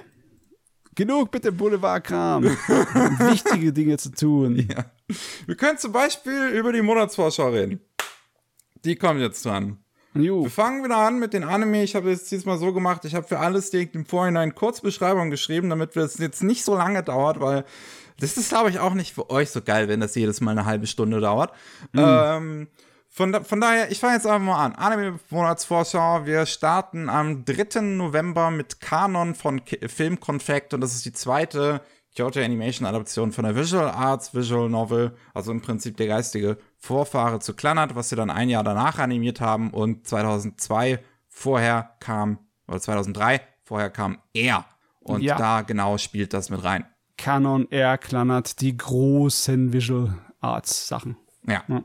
[0.94, 2.44] Genug mit dem Boulevardkram.
[3.30, 4.56] Wichtige Dinge zu tun.
[4.56, 4.86] Ja.
[5.46, 7.80] Wir können zum Beispiel über die Monatsvorschau reden.
[8.84, 9.78] Die kommt jetzt dran.
[10.14, 10.42] Jo.
[10.42, 11.82] Wir fangen wieder an mit den Anime.
[11.82, 15.70] Ich habe es diesmal so gemacht, ich habe für alles direkt im Vorhinein Kurzbeschreibung geschrieben,
[15.70, 17.64] damit es jetzt nicht so lange dauert, weil
[18.22, 20.64] das ist, glaube ich, auch nicht für euch so geil, wenn das jedes Mal eine
[20.64, 21.52] halbe Stunde dauert.
[21.92, 22.00] Mhm.
[22.04, 22.68] Ähm,
[23.08, 24.74] von, von daher, ich fange jetzt einfach mal an.
[24.74, 26.24] Anime-Monatsvorschau.
[26.24, 27.80] Wir starten am 3.
[27.80, 31.80] November mit Kanon von K Film Confect und das ist die zweite
[32.14, 37.40] Kyoto Animation Adaption von der Visual Arts Visual Novel, also im Prinzip der geistige Vorfahre
[37.40, 42.80] zu Klannert, was sie dann ein Jahr danach animiert haben und 2002 vorher kam, oder
[42.80, 44.64] 2003 vorher kam er.
[45.00, 45.36] Und ja.
[45.36, 46.86] da genau spielt das mit rein.
[47.16, 51.16] Canon, Air, Klannert, die großen Visual Arts Sachen.
[51.46, 51.62] Ja.
[51.68, 51.84] ja.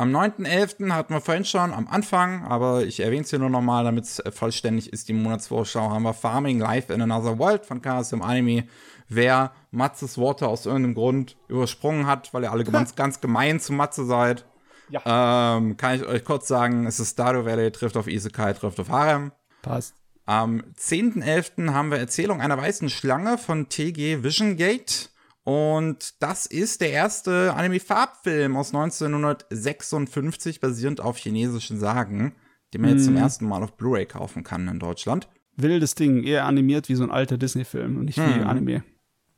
[0.00, 0.92] Am 9.11.
[0.92, 4.22] hatten wir vorhin schon am Anfang, aber ich erwähne es hier nur nochmal, damit es
[4.30, 8.68] vollständig ist, die Monatsvorschau, haben wir Farming Life in Another World von KSM Anime.
[9.08, 13.72] Wer Matzes Worte aus irgendeinem Grund übersprungen hat, weil ihr alle ganz, ganz gemein zu
[13.72, 14.44] Matze seid,
[14.88, 15.56] ja.
[15.56, 18.90] ähm, kann ich euch kurz sagen, es ist Stardew Valley, trifft auf Isekai, trifft auf
[18.90, 19.32] Harem.
[19.62, 19.97] Passt.
[20.28, 21.72] Am 10.11.
[21.72, 25.08] haben wir Erzählung einer weißen Schlange von TG Vision Gate.
[25.42, 32.34] Und das ist der erste Anime-Farbfilm aus 1956, basierend auf chinesischen Sagen,
[32.74, 32.92] den man mm.
[32.92, 33.20] jetzt zum mhm.
[33.20, 35.28] ersten Mal auf Blu-ray kaufen kann in Deutschland.
[35.56, 38.46] Wildes Ding, eher animiert wie so ein alter Disney-Film und nicht wie mm.
[38.46, 38.84] Anime.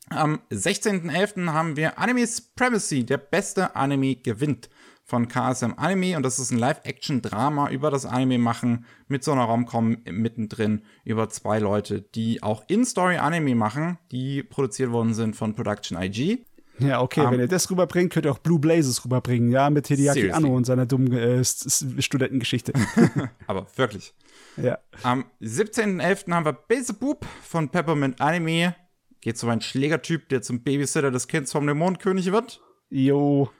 [0.08, 1.52] Am 16.11.
[1.52, 4.68] haben wir Anime Supremacy, der beste Anime gewinnt
[5.10, 9.42] von KSM Anime und das ist ein Live-Action-Drama über das Anime machen mit so einer
[9.42, 15.56] Romcom mittendrin über zwei Leute, die auch In-Story Anime machen, die produziert worden sind von
[15.56, 16.46] Production IG.
[16.78, 19.88] Ja, okay, um, wenn ihr das rüberbringt, könnt ihr auch Blue Blazes rüberbringen, ja, mit
[19.88, 20.32] Hideaki seriously.
[20.32, 22.72] Anno und seiner dummen äh, Studentengeschichte.
[23.48, 24.14] Aber wirklich.
[24.56, 24.78] Ja.
[25.02, 26.32] Am 17.11.
[26.32, 28.76] haben wir Beelzebub von Peppermint Anime.
[29.20, 32.62] Geht so ein Schlägertyp, der zum Babysitter des Kindes vom Mondkönig wird.
[32.88, 33.50] Jo.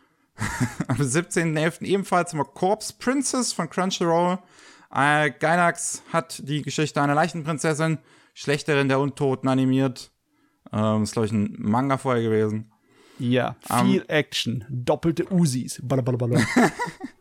[0.89, 1.83] Am 17.11.
[1.83, 4.39] ebenfalls immer Corpse Princess von Crunchyroll.
[4.93, 7.99] Äh, Gainax hat die Geschichte einer Leichenprinzessin,
[8.35, 10.11] Schlechterin der Untoten animiert.
[10.73, 12.73] Ähm, ist, glaube ich, ein Manga vorher gewesen.
[13.19, 15.81] Ja, viel um, Action, doppelte Usis.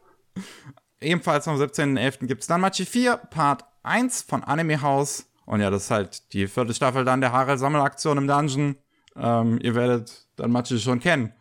[1.02, 2.26] ebenfalls am 17.11.
[2.26, 5.26] gibt es dann Machi 4, Part 1 von Anime House.
[5.46, 8.76] Und ja, das ist halt die vierte Staffel dann der Harel-Sammelaktion im Dungeon.
[9.16, 11.34] Ähm, ihr werdet dann Machi schon kennen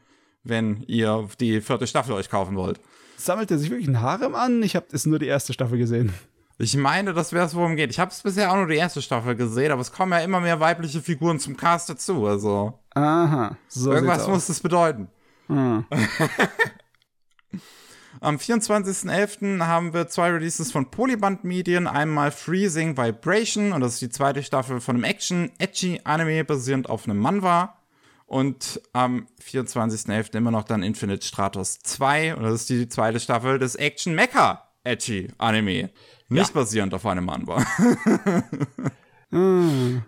[0.49, 2.81] wenn ihr die vierte Staffel euch kaufen wollt.
[3.17, 4.63] Sammelt er sich wirklich ein Harem an?
[4.63, 6.13] Ich habe es nur die erste Staffel gesehen.
[6.61, 7.91] Ich meine, das wäre es, worum geht.
[7.91, 10.41] Ich habe es bisher auch nur die erste Staffel gesehen, aber es kommen ja immer
[10.41, 12.27] mehr weibliche Figuren zum Cast dazu.
[12.27, 12.79] Also.
[12.95, 13.57] Aha.
[13.69, 15.09] So irgendwas muss das bedeuten.
[15.49, 15.83] Ah.
[18.21, 19.65] Am 24.11.
[19.65, 21.87] haben wir zwei Releases von Polyband Medien.
[21.87, 27.19] Einmal Freezing Vibration, und das ist die zweite Staffel von einem Action-Edgy-Anime basierend auf einem
[27.19, 27.78] Manwa.
[28.29, 30.37] Und am 24.11.
[30.37, 32.37] immer noch dann Infinite Stratos 2.
[32.37, 35.91] Und das ist die zweite Staffel des Action Mecha Edgy Anime.
[36.29, 36.53] Nicht ja.
[36.53, 37.65] basierend auf einem Manwa.
[39.31, 40.03] mm.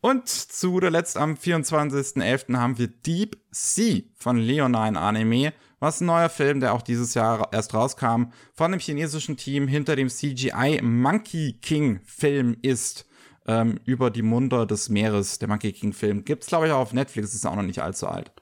[0.00, 2.56] Und zu guter Letzt am 24.11.
[2.56, 7.52] haben wir Deep Sea von Leonine Anime, was ein neuer Film, der auch dieses Jahr
[7.52, 13.05] erst rauskam, von dem chinesischen Team hinter dem CGI Monkey King Film ist
[13.46, 16.24] ähm, über die Munder des Meeres, der Monkey King-Film.
[16.24, 18.32] Gibt's, glaube ich, auch auf Netflix, ist auch noch nicht allzu alt.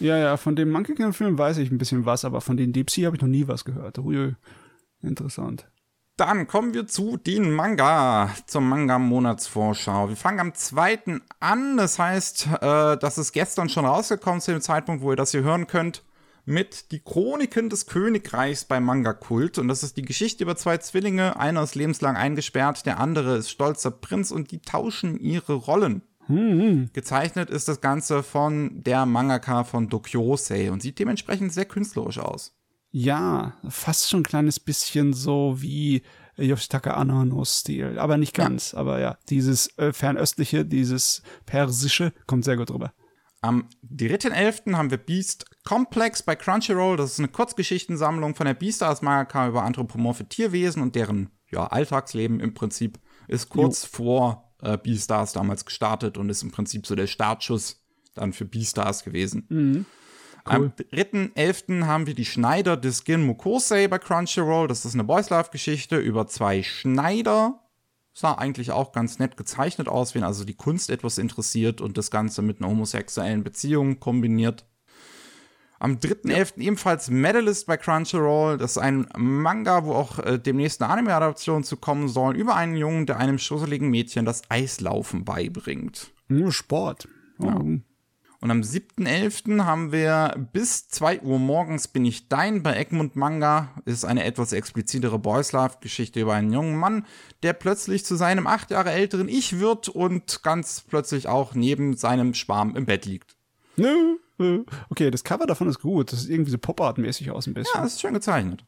[0.00, 2.90] Ja, ja, von dem Monkey King-Film weiß ich ein bisschen was, aber von den Deep
[2.90, 3.98] Sea habe ich noch nie was gehört.
[3.98, 4.34] Ui,
[5.02, 5.68] interessant.
[6.16, 10.08] Dann kommen wir zu den Manga, zur Manga-Monatsvorschau.
[10.08, 11.20] Wir fangen am 2.
[11.40, 15.32] an, das heißt, äh, das ist gestern schon rausgekommen zu dem Zeitpunkt, wo ihr das
[15.32, 16.04] hier hören könnt.
[16.44, 19.58] Mit Die Chroniken des Königreichs bei Manga Kult.
[19.58, 21.38] Und das ist die Geschichte über zwei Zwillinge.
[21.38, 26.02] Einer ist lebenslang eingesperrt, der andere ist stolzer Prinz und die tauschen ihre Rollen.
[26.28, 26.90] Mhm.
[26.92, 32.54] Gezeichnet ist das Ganze von der Mangaka von Dokyosei und sieht dementsprechend sehr künstlerisch aus.
[32.90, 36.02] Ja, fast schon ein kleines bisschen so wie
[36.36, 37.98] Yoshitaka Anano-Stil.
[37.98, 38.72] Aber nicht ganz.
[38.72, 38.78] Ja.
[38.78, 42.92] Aber ja, dieses äh, fernöstliche, dieses persische kommt sehr gut rüber.
[43.44, 44.74] Am 3.11.
[44.74, 46.96] haben wir Beast Complex bei Crunchyroll.
[46.96, 52.40] Das ist eine Kurzgeschichtensammlung von der Beastars Mangaka über anthropomorphe Tierwesen und deren ja, Alltagsleben
[52.40, 52.98] im Prinzip.
[53.28, 53.88] Ist kurz jo.
[53.92, 57.84] vor äh, Beastars damals gestartet und ist im Prinzip so der Startschuss
[58.14, 59.44] dann für Beastars gewesen.
[59.50, 59.86] Mhm.
[60.46, 60.54] Cool.
[60.54, 61.84] Am 3.11.
[61.84, 64.68] haben wir die Schneider des Gin Mukosei bei Crunchyroll.
[64.68, 67.60] Das ist eine Boys Life Geschichte über zwei Schneider.
[68.16, 72.12] Sah eigentlich auch ganz nett gezeichnet aus, wenn also die Kunst etwas interessiert und das
[72.12, 74.64] Ganze mit einer homosexuellen Beziehung kombiniert.
[75.80, 76.30] Am 3.11.
[76.30, 76.62] Ja.
[76.62, 78.56] ebenfalls Medalist bei Crunchyroll.
[78.56, 82.76] Das ist ein Manga, wo auch äh, demnächst eine Anime-Adaption zu kommen soll, über einen
[82.76, 86.12] Jungen, der einem schusseligen Mädchen das Eislaufen beibringt.
[86.28, 87.08] Nur Sport.
[87.40, 87.46] Oh.
[87.46, 87.60] Ja.
[88.44, 89.64] Und am 7.11.
[89.64, 93.70] haben wir bis 2 Uhr morgens bin ich dein bei Egmont Manga.
[93.86, 97.06] Ist eine etwas explizitere Boys Love Geschichte über einen jungen Mann,
[97.42, 102.34] der plötzlich zu seinem acht Jahre älteren Ich wird und ganz plötzlich auch neben seinem
[102.34, 103.34] Schwarm im Bett liegt.
[103.78, 104.18] Nö.
[104.90, 106.12] Okay, das Cover davon ist gut.
[106.12, 107.72] Das sieht irgendwie so Pop-Art-mäßig aus ein bisschen.
[107.78, 108.62] Ja, das ist schön gezeichnet.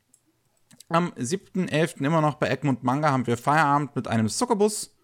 [0.88, 2.02] Am 7.11.
[2.02, 4.95] immer noch bei Egmont Manga haben wir Feierabend mit einem Zuckerbus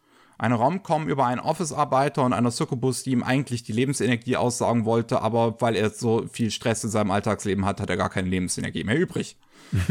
[0.42, 5.22] eine Romcom über einen Office-Arbeiter und einer Succubus, die ihm eigentlich die Lebensenergie aussaugen wollte,
[5.22, 8.82] aber weil er so viel Stress in seinem Alltagsleben hat, hat er gar keine Lebensenergie
[8.82, 9.36] mehr übrig.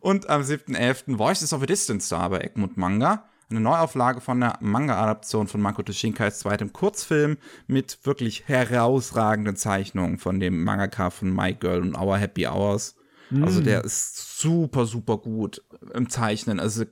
[0.00, 1.16] und am 7.11.
[1.16, 3.24] Voices of a Distance da bei Egmont Manga.
[3.48, 10.38] Eine Neuauflage von der Manga-Adaption von Makoto Shinkais zweitem Kurzfilm mit wirklich herausragenden Zeichnungen von
[10.38, 12.96] dem Mangaka von My Girl und Our Happy Hours.
[13.42, 15.62] Also der ist super, super gut
[15.94, 16.58] im Zeichnen.
[16.58, 16.84] Also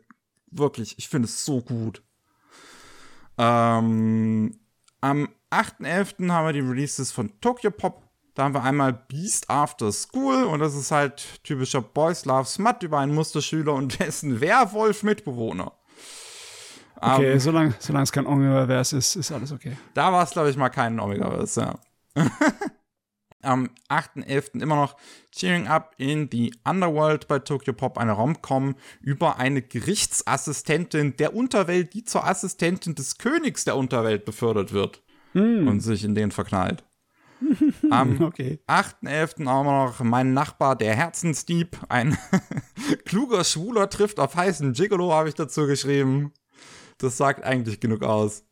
[0.51, 2.03] Wirklich, ich finde es so gut.
[3.37, 4.59] Ähm,
[5.01, 6.31] am 8.11.
[6.31, 8.03] haben wir die Releases von Tokyo Pop.
[8.35, 12.83] Da haben wir einmal Beast After School und das ist halt typischer Boys Love Smut
[12.83, 15.73] über einen Musterschüler und dessen Werwolf-Mitbewohner.
[17.01, 19.77] Okay, um, solange, solange es kein Omega-Verse ist, ist alles okay.
[19.95, 21.79] Da war es, glaube ich, mal kein Omega-Verse, ja.
[23.43, 24.61] am 8.11.
[24.61, 24.97] immer noch
[25.33, 31.95] Cheering Up in the Underworld bei Tokyo Pop, eine Romcom über eine Gerichtsassistentin der Unterwelt,
[31.95, 35.69] die zur Assistentin des Königs der Unterwelt befördert wird hm.
[35.69, 36.85] und sich in den verknallt.
[37.91, 38.59] Am okay.
[38.67, 39.47] 8.11.
[39.47, 42.19] auch noch mein Nachbar, der Herzensdieb, ein
[43.05, 46.33] kluger Schwuler trifft auf heißen Gigolo, habe ich dazu geschrieben.
[46.99, 48.45] Das sagt eigentlich genug aus.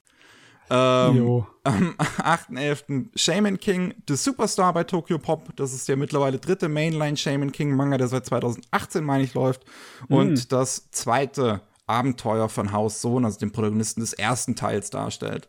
[0.71, 3.09] Ähm, am 8.11.
[3.15, 5.55] Shaman King, The Superstar bei Tokyo Pop.
[5.57, 9.65] Das ist der mittlerweile dritte Mainline Shaman King Manga, der seit 2018, meine ich, läuft.
[10.09, 10.49] Und mm.
[10.49, 15.49] das zweite Abenteuer von Haus Sohn, also dem Protagonisten des ersten Teils, darstellt.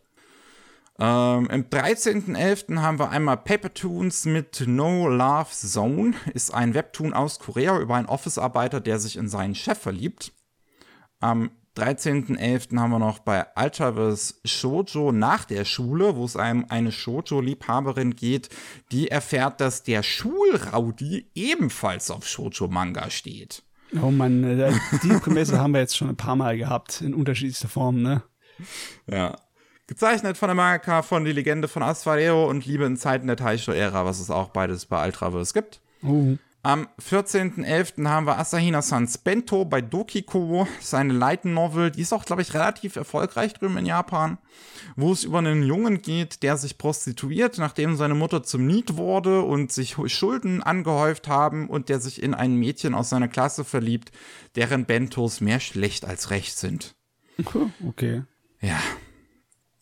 [1.00, 2.80] Ähm, Im 13.11.
[2.80, 6.14] haben wir einmal Paper Toons mit No Love Zone.
[6.34, 10.32] Ist ein Webtoon aus Korea über einen Office-Arbeiter, der sich in seinen Chef verliebt.
[11.20, 12.76] Am 13.11.
[12.76, 18.48] haben wir noch bei Ultraverse Shoujo nach der Schule, wo es einem eine Shoujo-Liebhaberin geht,
[18.90, 23.62] die erfährt, dass der Schulraudi ebenfalls auf Shoujo-Manga steht.
[24.02, 24.72] Oh Mann, äh,
[25.02, 28.22] die Prämisse haben wir jetzt schon ein paar Mal gehabt, in unterschiedlichster Form, ne?
[29.06, 29.36] Ja.
[29.86, 34.04] Gezeichnet von der Mangaka von Die Legende von Asfareo und Liebe in Zeiten der Taisho-Ära,
[34.04, 35.80] was es auch beides bei Ultraverse gibt.
[36.02, 36.36] Uh.
[36.64, 38.08] Am 14.11.
[38.08, 41.92] haben wir Asahina Sans Bento bei Dokiko, seine Light Novel.
[41.92, 44.38] Die ist auch, glaube ich, relativ erfolgreich drüben in Japan,
[44.96, 49.42] wo es über einen Jungen geht, der sich prostituiert, nachdem seine Mutter zum Niet wurde
[49.42, 54.10] und sich Schulden angehäuft haben und der sich in ein Mädchen aus seiner Klasse verliebt,
[54.56, 56.96] deren Bentos mehr schlecht als recht sind.
[57.86, 58.24] Okay.
[58.60, 58.80] Ja.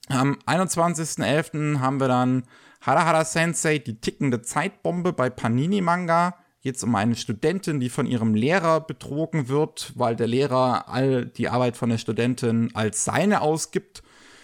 [0.08, 1.80] Am 21.11.
[1.80, 2.44] haben wir dann
[2.82, 6.36] Harahara Sensei, die tickende Zeitbombe bei Panini Manga
[6.66, 11.24] geht es um eine Studentin, die von ihrem Lehrer betrogen wird, weil der Lehrer all
[11.24, 14.02] die Arbeit von der Studentin als seine ausgibt.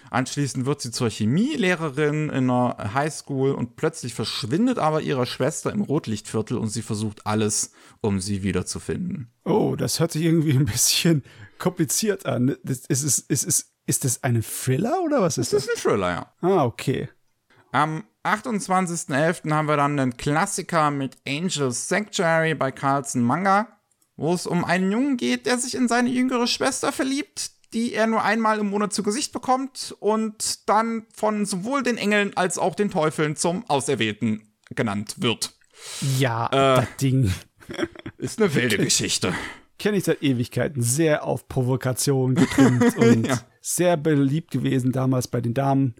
[0.08, 5.80] Anschließend wird sie zur Chemielehrerin in einer Highschool und plötzlich verschwindet aber ihre Schwester im
[5.82, 9.32] Rotlichtviertel und sie versucht alles, um sie wiederzufinden.
[9.44, 11.24] Oh, das hört sich irgendwie ein bisschen
[11.58, 12.50] kompliziert an.
[12.62, 15.66] Ist, ist, ist, ist, ist das ein Thriller oder was ist das?
[15.66, 16.32] Das ist ein Thriller, ja.
[16.40, 17.08] Ah, okay.
[17.72, 19.50] Am 28.11.
[19.52, 23.68] haben wir dann einen Klassiker mit Angel's Sanctuary bei Carlson Manga,
[24.16, 28.06] wo es um einen Jungen geht, der sich in seine jüngere Schwester verliebt, die er
[28.06, 32.74] nur einmal im Monat zu Gesicht bekommt und dann von sowohl den Engeln als auch
[32.74, 35.54] den Teufeln zum Auserwählten genannt wird.
[36.18, 36.76] Ja, Äh.
[36.82, 37.32] das Ding.
[38.18, 39.34] Ist eine wilde Geschichte.
[39.78, 40.82] Kenne ich seit Ewigkeiten.
[40.82, 43.40] Sehr auf Provokation getrimmt und Ja.
[43.60, 45.94] sehr beliebt gewesen damals bei den Damen.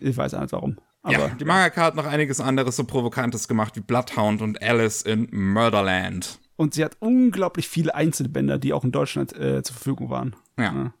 [0.00, 0.78] Ich weiß nicht warum.
[1.04, 5.02] Aber ja, die Mangaka hat noch einiges anderes so Provokantes gemacht wie Bloodhound und Alice
[5.02, 6.40] in Murderland.
[6.56, 10.34] Und sie hat unglaublich viele Einzelbänder, die auch in Deutschland äh, zur Verfügung waren.
[10.58, 10.94] Ja.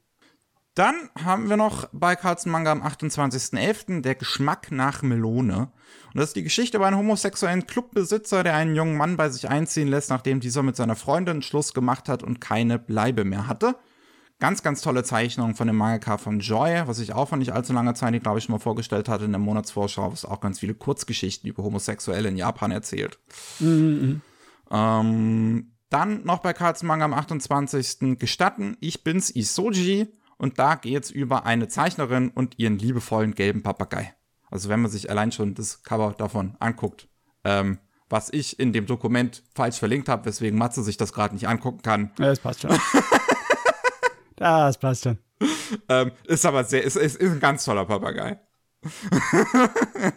[0.74, 4.02] Dann haben wir noch bei Carlsen Manga am 28.11.
[4.02, 5.70] der Geschmack nach Melone.
[6.12, 9.48] Und das ist die Geschichte über einen homosexuellen Clubbesitzer, der einen jungen Mann bei sich
[9.48, 13.76] einziehen lässt, nachdem dieser mit seiner Freundin Schluss gemacht hat und keine Bleibe mehr hatte.
[14.40, 17.72] Ganz, ganz tolle Zeichnung von dem Mangaka von Joy, was ich auch vor nicht allzu
[17.72, 20.74] langer Zeit, glaube ich, schon mal vorgestellt hatte in der Monatsvorschau, was auch ganz viele
[20.74, 23.18] Kurzgeschichten über Homosexuelle in Japan erzählt.
[24.70, 28.18] Ähm, dann noch bei Carlsen Manga am 28.
[28.18, 34.14] gestatten, ich bin's Isoji und da geht's über eine Zeichnerin und ihren liebevollen gelben Papagei.
[34.50, 37.08] Also wenn man sich allein schon das Cover davon anguckt,
[37.44, 37.78] ähm,
[38.08, 41.82] was ich in dem Dokument falsch verlinkt habe, weswegen Matze sich das gerade nicht angucken
[41.82, 42.70] kann, Ja, das passt schon.
[44.44, 45.18] das passt schon.
[45.88, 48.38] ähm, ist aber sehr, ist, ist, ist ein ganz toller Papagei.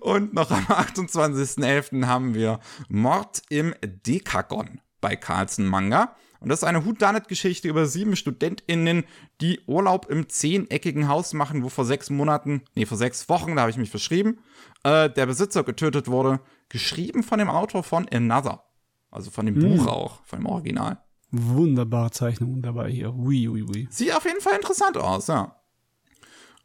[0.00, 2.06] Und noch am 28.11.
[2.06, 6.16] haben wir Mord im Dekagon bei Carlsen Manga.
[6.40, 9.04] Und das ist eine Whodunit-Geschichte über sieben StudentInnen,
[9.40, 13.62] die Urlaub im zehneckigen Haus machen, wo vor sechs Monaten, nee, vor sechs Wochen, da
[13.62, 14.38] habe ich mich verschrieben,
[14.84, 16.40] äh, der Besitzer getötet wurde.
[16.68, 18.62] Geschrieben von dem Autor von Another.
[19.10, 20.98] Also von dem Buch auch, von dem Original.
[21.30, 23.14] Wunderbare Zeichnungen dabei hier.
[23.14, 23.88] Ui, ui, ui.
[23.90, 25.54] Sieht auf jeden Fall interessant aus, ja.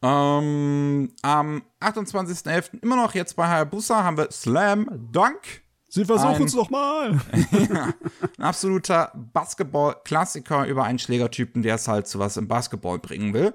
[0.02, 2.82] Ähm, am 28.11.
[2.82, 5.64] immer noch jetzt bei Hayabusa haben wir Slam Dunk.
[5.88, 7.22] Sie versuchen es nochmal.
[7.52, 13.54] Ein absoluter Basketball-Klassiker über einen Schlägertypen, der es halt zu was im Basketball bringen will.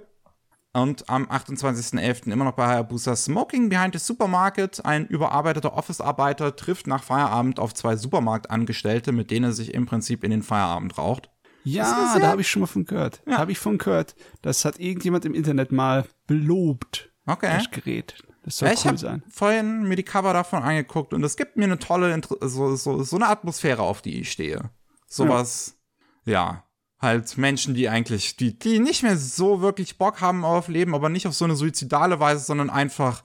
[0.74, 2.30] Und am 28.11.
[2.30, 4.84] immer noch bei Hayabusa Smoking Behind the Supermarket.
[4.84, 10.22] Ein überarbeiteter Office-Arbeiter trifft nach Feierabend auf zwei Supermarktangestellte, mit denen er sich im Prinzip
[10.24, 11.30] in den Feierabend raucht.
[11.64, 13.22] Ja, da habe ich schon mal von gehört.
[13.26, 13.38] Ja.
[13.38, 14.14] Habe ich von gehört.
[14.42, 17.10] Das hat irgendjemand im Internet mal belobt.
[17.26, 17.50] Okay.
[17.58, 18.14] Das Gerät.
[18.44, 19.22] Das soll Ja, ich cool habe sein.
[19.28, 23.16] vorhin mir die Cover davon angeguckt und es gibt mir eine tolle, so, so, so
[23.16, 24.70] eine Atmosphäre, auf die ich stehe.
[25.06, 25.76] Sowas,
[26.24, 26.64] ja.
[27.00, 31.08] Halt Menschen, die eigentlich, die, die nicht mehr so wirklich Bock haben auf Leben, aber
[31.08, 33.22] nicht auf so eine suizidale Weise, sondern einfach,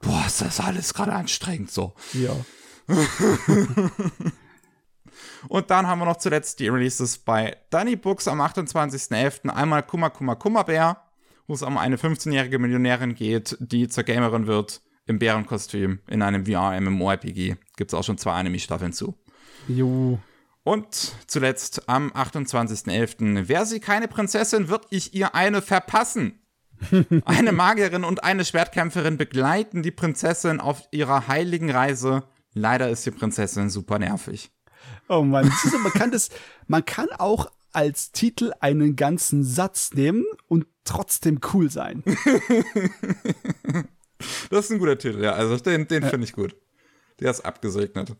[0.00, 1.94] boah, ist das alles gerade anstrengend so.
[2.12, 2.34] Ja.
[5.48, 9.48] Und dann haben wir noch zuletzt die Releases bei Dunny Books am 28.11.
[9.48, 11.02] Einmal Kummer Kummer Kummerbär,
[11.46, 16.46] wo es um eine 15-jährige Millionärin geht, die zur Gamerin wird im Bärenkostüm in einem
[16.46, 17.56] VR-MMORPG.
[17.76, 19.14] Gibt es auch schon zwei Anime-Staffeln zu.
[19.68, 20.18] Jo.
[20.64, 23.48] Und zuletzt am 28.11.
[23.48, 26.40] Wäre sie keine Prinzessin, wird ich ihr eine verpassen.
[27.24, 32.24] eine Magierin und eine Schwertkämpferin begleiten die Prinzessin auf ihrer heiligen Reise.
[32.54, 34.50] Leider ist die Prinzessin super nervig.
[35.08, 36.30] Oh Mann, du, man kann das,
[36.66, 42.02] man kann auch als Titel einen ganzen Satz nehmen und trotzdem cool sein.
[44.48, 45.32] Das ist ein guter Titel, ja.
[45.32, 46.56] Also den, den finde ich gut.
[47.20, 48.16] Der ist abgesegnet.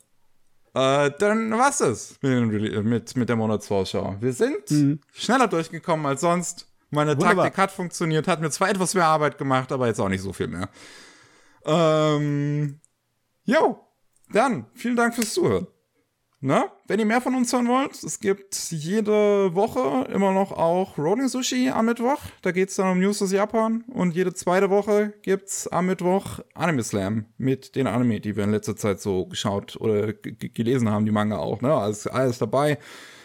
[0.74, 4.16] Äh, dann war's das mit, mit, mit der Monatsvorschau.
[4.20, 6.66] Wir sind schneller durchgekommen als sonst.
[6.90, 7.44] Meine Wunderbar.
[7.44, 10.32] Taktik hat funktioniert, hat mir zwar etwas mehr Arbeit gemacht, aber jetzt auch nicht so
[10.32, 10.68] viel mehr.
[11.64, 12.80] Ähm,
[13.44, 13.80] jo,
[14.32, 15.66] dann vielen Dank fürs Zuhören.
[16.46, 20.98] Na, wenn ihr mehr von uns hören wollt, es gibt jede Woche immer noch auch
[20.98, 22.20] Rolling Sushi am Mittwoch.
[22.42, 23.82] Da geht's dann um News aus Japan.
[23.88, 28.50] Und jede zweite Woche gibt's am Mittwoch Anime Slam mit den Anime, die wir in
[28.50, 31.62] letzter Zeit so geschaut oder gelesen haben, die Manga auch.
[31.62, 31.72] Ne?
[31.72, 32.76] Also alles dabei.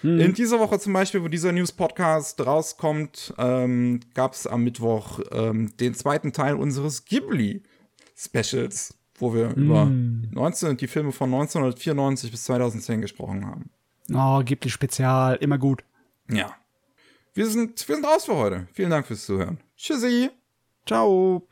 [0.02, 5.94] In dieser Woche zum Beispiel, wo dieser News-Podcast rauskommt, ähm, gab's am Mittwoch ähm, den
[5.94, 13.46] zweiten Teil unseres Ghibli-Specials, wo wir über 19, die Filme von 1994 bis 2010 gesprochen
[13.46, 13.70] haben.
[14.14, 15.84] Oh, gibt die Spezial, immer gut.
[16.30, 16.56] Ja.
[17.34, 18.68] Wir sind, wir sind raus für heute.
[18.74, 19.60] Vielen Dank fürs Zuhören.
[19.78, 20.30] Tschüssi.
[20.86, 21.48] Ciao.